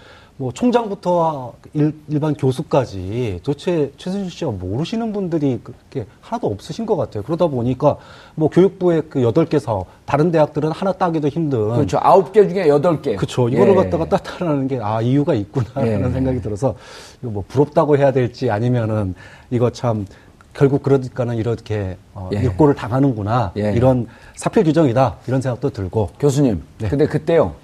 뭐 0.42 0.50
총장부터 0.50 1.54
일, 1.72 1.94
반 2.18 2.34
교수까지 2.34 3.38
도대체 3.44 3.92
최순실 3.96 4.28
씨가 4.28 4.50
모르시는 4.50 5.12
분들이 5.12 5.60
그렇게 5.62 6.04
하나도 6.20 6.48
없으신 6.48 6.84
것 6.84 6.96
같아요. 6.96 7.22
그러다 7.22 7.46
보니까 7.46 7.96
뭐 8.34 8.48
교육부의 8.48 9.04
그 9.08 9.22
여덟 9.22 9.46
개 9.46 9.60
사업, 9.60 9.86
다른 10.04 10.32
대학들은 10.32 10.72
하나 10.72 10.90
따기도 10.94 11.28
힘든. 11.28 11.68
그렇죠. 11.68 12.00
아홉 12.02 12.32
개 12.32 12.48
중에 12.48 12.66
여덟 12.66 13.00
개. 13.00 13.14
그렇죠. 13.14 13.48
이거를 13.48 13.74
예. 13.74 13.76
갖다가 13.76 14.04
따라하는 14.04 14.66
게 14.66 14.80
아, 14.82 15.00
이유가 15.00 15.32
있구나라는 15.32 16.08
예. 16.08 16.12
생각이 16.12 16.42
들어서 16.42 16.74
이거 17.22 17.30
뭐 17.30 17.44
부럽다고 17.46 17.96
해야 17.96 18.10
될지 18.10 18.50
아니면은 18.50 19.14
이거 19.50 19.70
참 19.70 20.06
결국 20.54 20.82
그러니까는 20.82 21.36
이렇게 21.36 21.96
어, 22.14 22.30
예. 22.34 22.40
일고를 22.40 22.74
당하는구나. 22.74 23.52
예. 23.58 23.74
이런 23.74 24.08
사표 24.34 24.64
규정이다. 24.64 25.18
이런 25.28 25.40
생각도 25.40 25.70
들고. 25.70 26.10
교수님. 26.18 26.64
네. 26.78 26.88
근데 26.88 27.06
그때요. 27.06 27.54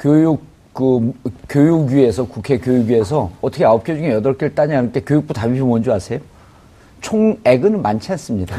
교육 0.00 0.55
그 0.76 1.14
교육위에서 1.48 2.26
국회 2.26 2.58
교육위에서 2.58 3.30
어떻게 3.40 3.64
아홉 3.64 3.82
개 3.82 3.96
중에 3.96 4.12
여덟 4.12 4.36
개를 4.36 4.54
따냐 4.54 4.76
할때 4.76 5.00
교육부 5.00 5.32
답이 5.32 5.58
뭔지 5.60 5.90
아세요? 5.90 6.18
총액은 7.00 7.80
많지 7.80 8.12
않습니다. 8.12 8.56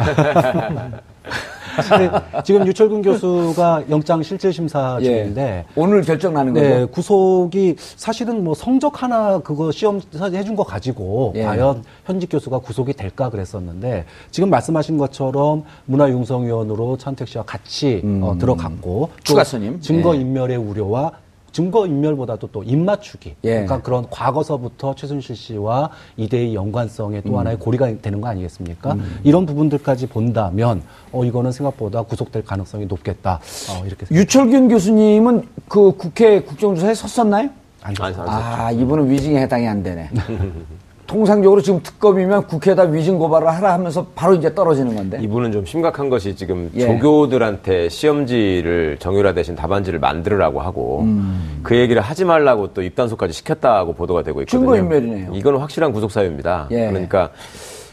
지금 2.43 2.65
유철근 2.65 3.03
교수가 3.03 3.83
영장 3.91 4.23
실질 4.23 4.51
심사 4.51 4.97
예. 5.01 5.05
중인데 5.05 5.41
예. 5.41 5.65
오늘 5.75 6.01
결정 6.01 6.33
나는 6.33 6.53
네, 6.53 6.69
거죠. 6.79 6.87
구속이 6.87 7.75
사실은 7.77 8.43
뭐 8.43 8.55
성적 8.55 9.03
하나 9.03 9.37
그거 9.37 9.71
시험 9.71 10.01
해준 10.19 10.55
거 10.55 10.63
가지고 10.63 11.33
예. 11.35 11.43
과연 11.43 11.83
현직 12.05 12.31
교수가 12.31 12.57
구속이 12.59 12.93
될까 12.93 13.29
그랬었는데 13.29 14.05
지금 14.31 14.49
말씀하신 14.49 14.97
것처럼 14.97 15.65
문화융성위원으로 15.85 16.97
천택 16.97 17.27
씨와 17.27 17.43
같이 17.43 18.01
음. 18.03 18.23
어, 18.23 18.35
들어갔고 18.39 19.11
추가 19.21 19.43
선임 19.43 19.79
증거 19.81 20.15
예. 20.15 20.21
인멸의 20.21 20.57
우려와 20.57 21.11
증거 21.57 21.87
인멸보다도 21.87 22.49
또 22.51 22.61
입맞추기. 22.61 23.37
예. 23.45 23.49
그러니까 23.49 23.81
그런 23.81 24.07
과거서부터 24.11 24.93
최순실 24.93 25.35
씨와 25.35 25.89
이대의 26.15 26.53
연관성의 26.53 27.23
또 27.23 27.31
음. 27.31 27.39
하나의 27.39 27.57
고리가 27.57 27.99
되는 27.99 28.21
거 28.21 28.27
아니겠습니까? 28.27 28.93
음. 28.93 29.19
이런 29.23 29.47
부분들까지 29.47 30.05
본다면 30.05 30.83
어 31.11 31.25
이거는 31.25 31.51
생각보다 31.51 32.03
구속될 32.03 32.43
가능성이 32.43 32.85
높겠다. 32.85 33.39
어, 33.71 33.83
이렇게 33.87 34.05
유철균 34.11 34.67
교수님은 34.67 35.47
그 35.67 35.93
국회 35.97 36.41
국정조사에 36.41 36.93
섰었나요? 36.93 37.49
안 37.81 37.95
섰죠. 37.95 38.21
아, 38.27 38.71
이분은 38.71 39.09
위증에 39.09 39.41
해당이 39.41 39.67
안 39.67 39.81
되네. 39.81 40.11
통상적으로 41.07 41.61
지금 41.61 41.81
특검이면 41.81 42.47
국회에다 42.47 42.83
위증 42.83 43.17
고발을 43.17 43.47
하라 43.47 43.73
하면서 43.73 44.05
바로 44.13 44.35
이제 44.35 44.53
떨어지는 44.53 44.93
건데. 44.95 45.19
이분은 45.21 45.53
좀 45.53 45.65
심각한 45.65 46.09
것이 46.09 46.35
지금 46.35 46.69
예. 46.75 46.85
조교들한테 46.85 47.87
시험지를 47.89 48.97
정유라 48.99 49.33
대신 49.33 49.55
답안지를 49.55 49.99
만들으라고 49.99 50.59
하고 50.59 51.01
음. 51.01 51.61
그 51.63 51.75
얘기를 51.77 52.01
하지 52.01 52.25
말라고 52.25 52.73
또 52.73 52.81
입단속까지 52.81 53.33
시켰다고 53.33 53.93
보도가 53.93 54.21
되고 54.23 54.41
있거든요. 54.41 54.59
증거인멸이네요. 54.59 55.31
이건 55.33 55.57
확실한 55.57 55.93
구속 55.93 56.11
사유입니다. 56.11 56.67
예. 56.71 56.87
그러니까 56.87 57.29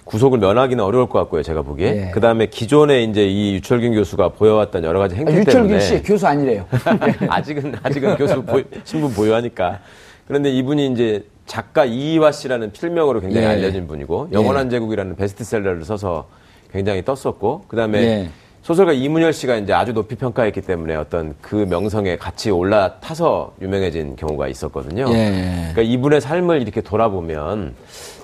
구속을 0.05 0.39
면하기는 0.39 0.83
어려울 0.85 1.09
것 1.09 1.19
같고요, 1.21 1.43
제가 1.43 1.63
보기에. 1.63 1.87
예. 1.87 2.11
그 2.13 2.21
다음에 2.21 2.47
기존에 2.47 3.05
이제 3.05 3.25
이 3.27 3.55
유철균 3.55 3.95
교수가 3.95 4.31
보여왔던 4.31 4.85
여러 4.85 4.99
가지 4.99 5.15
행태 5.15 5.33
아, 5.33 5.37
유철균 5.37 5.53
때문에. 5.69 5.75
유철균 5.77 5.99
씨 5.99 6.03
교수 6.03 6.27
아니래요. 6.27 6.67
아직은 7.29 7.75
아직은 7.83 8.17
교수 8.17 8.43
보유, 8.43 8.65
신분 8.83 9.15
보유하니까. 9.15 9.79
그런데 10.27 10.51
이분이 10.51 10.89
이제 10.89 11.25
작가 11.47 11.85
이희화 11.85 12.33
씨라는 12.33 12.73
필명으로 12.73 13.21
굉장히 13.21 13.47
예. 13.47 13.51
알려진 13.51 13.87
분이고 13.87 14.29
영원한 14.33 14.67
예. 14.67 14.71
제국이라는 14.71 15.17
베스트셀러를 15.17 15.85
써서 15.85 16.27
굉장히 16.73 17.05
떴었고 17.05 17.65
그다음에 17.69 17.99
예. 18.03 18.31
소설가 18.65 18.95
이문열 18.95 19.35
씨가 19.35 19.57
이제 19.57 19.75
아주 19.75 19.93
높이 19.93 20.15
평가했기 20.15 20.63
때문에 20.63 20.95
어떤 20.95 21.35
그 21.43 21.55
명성에 21.55 22.17
같이 22.17 22.51
올라타서 22.51 23.57
유명해진 23.61 24.17
경우가 24.17 24.49
있었거든요. 24.49 25.05
예. 25.11 25.73
그러니까 25.73 25.83
이분의 25.83 26.23
삶을 26.23 26.63
이렇게 26.63 26.81
돌아보면 26.81 27.75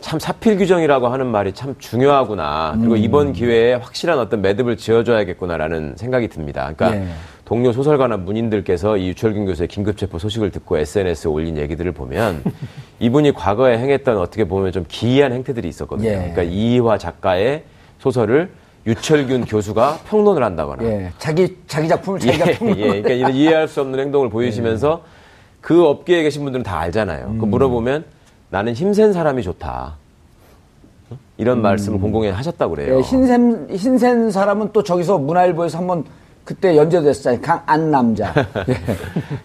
참 0.01 0.19
사필 0.19 0.57
규정이라고 0.57 1.09
하는 1.09 1.27
말이 1.27 1.53
참 1.53 1.75
중요하구나. 1.79 2.73
그리고 2.79 2.95
음. 2.95 2.99
이번 2.99 3.33
기회에 3.35 3.75
확실한 3.75 4.19
어떤 4.19 4.41
매듭을 4.41 4.79
지어줘야겠구나라는 4.79 5.97
생각이 5.99 6.29
듭니다. 6.29 6.73
그러니까 6.75 6.97
예. 7.03 7.13
동료 7.51 7.73
소설가나 7.73 8.17
문인들께서 8.17 8.97
이 8.97 9.09
유철균 9.09 9.45
교수의 9.45 9.67
긴급체포 9.67 10.21
소식을 10.21 10.53
듣고 10.53 10.79
SNS에 10.79 11.29
올린 11.29 11.57
얘기들을 11.57 11.91
보면 11.91 12.45
이분이 13.01 13.35
과거에 13.35 13.77
행했던 13.77 14.19
어떻게 14.19 14.45
보면 14.45 14.71
좀 14.71 14.85
기이한 14.87 15.33
행태들이 15.33 15.69
있었거든요. 15.69 16.11
예. 16.11 16.15
그러니까 16.15 16.45
이희화 16.45 16.97
작가의 16.99 17.65
소설을 17.99 18.53
유철균 18.87 19.47
교수가 19.47 19.99
평론을 20.09 20.45
한다거나. 20.45 20.85
예. 20.85 21.11
자기, 21.19 21.57
자기 21.67 21.89
작품을 21.89 22.21
자기가 22.21 22.47
예, 22.47 22.53
평론 22.53 22.79
예. 22.79 22.87
그러니까 22.87 23.11
이런 23.11 23.35
이해할 23.35 23.67
수 23.67 23.81
없는 23.81 23.99
행동을 23.99 24.31
보이시면서 24.31 25.03
예. 25.05 25.11
그 25.61 25.85
업계에 25.85 26.23
계신 26.23 26.45
분들은 26.45 26.63
다 26.63 26.79
알잖아요. 26.79 27.25
그 27.27 27.33
음. 27.33 27.39
그 27.41 27.45
물어보면 27.47 28.05
나는 28.51 28.75
힘센 28.75 29.13
사람이 29.13 29.43
좋다. 29.43 29.97
이런 31.37 31.59
음. 31.59 31.63
말씀을 31.63 31.99
공공에 31.99 32.31
하셨다고 32.31 32.77
그래요. 32.77 32.99
예, 32.99 33.01
흰센, 33.01 33.67
흰센 33.73 34.31
사람은 34.31 34.71
또 34.73 34.85
저기서 34.85 35.19
문화일보에서 35.19 35.79
한번 35.79 36.05
그때 36.45 36.77
연재됐어요. 36.77 37.41
강안 37.41 37.91
남자. 37.91 38.33
예. 38.69 38.75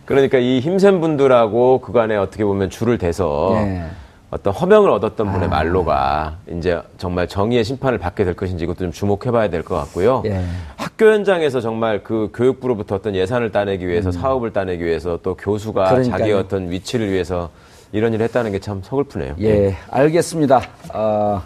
그러니까 0.06 0.38
이 0.40 0.60
힘센 0.60 1.02
분들하고 1.02 1.82
그간에 1.82 2.16
어떻게 2.16 2.44
보면 2.44 2.70
줄을 2.70 2.98
대서 2.98 3.52
예. 3.58 3.84
어떤 4.32 4.54
허명을 4.54 4.90
얻었던 4.90 5.32
분의 5.32 5.48
아. 5.48 5.50
말로가 5.52 6.38
이제 6.50 6.82
정말 6.98 7.28
정의의 7.28 7.64
심판을 7.64 8.00
받게 8.00 8.26
될 8.26 8.34
것인지 8.36 8.64
이것도 8.64 8.80
좀 8.80 8.92
주목해봐야 8.92 9.50
될 9.50 9.64
것 9.64 9.76
같고요. 9.76 10.24
예. 10.26 10.42
학교 10.78 11.06
현장에서 11.12 11.62
정말 11.62 12.04
그 12.04 12.32
교육부로부터 12.34 12.96
어떤 12.96 13.16
예산을 13.16 13.52
따내기 13.52 13.88
위해서 13.88 14.10
음. 14.10 14.12
사업을 14.12 14.52
따내기 14.52 14.84
위해서 14.84 15.20
또 15.22 15.36
교수가 15.36 15.84
그러니까요. 15.86 16.18
자기의 16.20 16.34
어떤 16.38 16.72
위치를 16.72 17.12
위해서 17.12 17.50
이런 17.92 18.14
일을 18.14 18.24
했다는 18.26 18.52
게 18.52 18.60
참 18.60 18.82
서글프네요. 18.84 19.36
예, 19.42 19.76
알겠습니다. 19.92 20.62
어, 20.94 21.42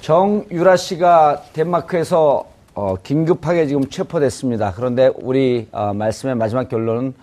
정유라 0.00 0.76
씨가 0.76 1.42
덴마크에서 1.52 2.44
어, 2.74 2.94
긴급하게 3.02 3.66
지금 3.66 3.84
체포됐습니다. 3.88 4.72
그런데 4.74 5.10
우리 5.16 5.68
어, 5.72 5.92
말씀의 5.92 6.36
마지막 6.36 6.68
결론은 6.68 7.14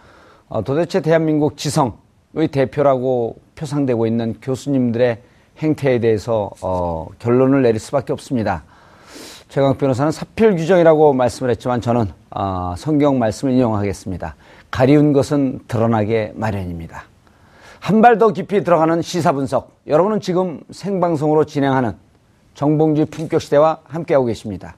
어, 0.50 0.64
도대체 0.64 1.02
대한민국 1.02 1.58
지성의 1.58 2.48
대표라고 2.52 3.38
표상되고 3.56 4.06
있는 4.08 4.36
교수님들의 4.42 5.22
행태에 5.60 6.00
대해서 6.00 6.52
어, 6.62 7.08
결론을 7.20 7.62
내릴 7.62 7.80
수밖에 7.80 8.14
없습니다. 8.14 8.64
최강 9.50 9.78
변호사는 9.78 10.12
사필 10.12 10.56
규정이라고 10.56 11.14
말씀을 11.14 11.50
했지만 11.52 11.82
저는 11.82 12.08
어, 12.32 12.76
성경 12.78 13.18
말씀을 13.18 13.54
인용하겠습니다. 13.54 14.36
가리운 14.70 15.14
것은 15.14 15.62
드러나게 15.68 16.34
마련입니다. 16.36 17.04
한 17.80 18.02
발 18.02 18.18
더 18.18 18.32
깊이 18.34 18.64
들어가는 18.64 19.02
시사 19.02 19.32
분석. 19.32 19.78
여러분은 19.88 20.20
지금 20.20 20.60
생방송으로 20.72 21.46
진행하는 21.46 21.94
정봉주 22.54 23.06
품격 23.06 23.40
시대와 23.42 23.80
함께하고 23.86 24.26
계십니다. 24.26 24.76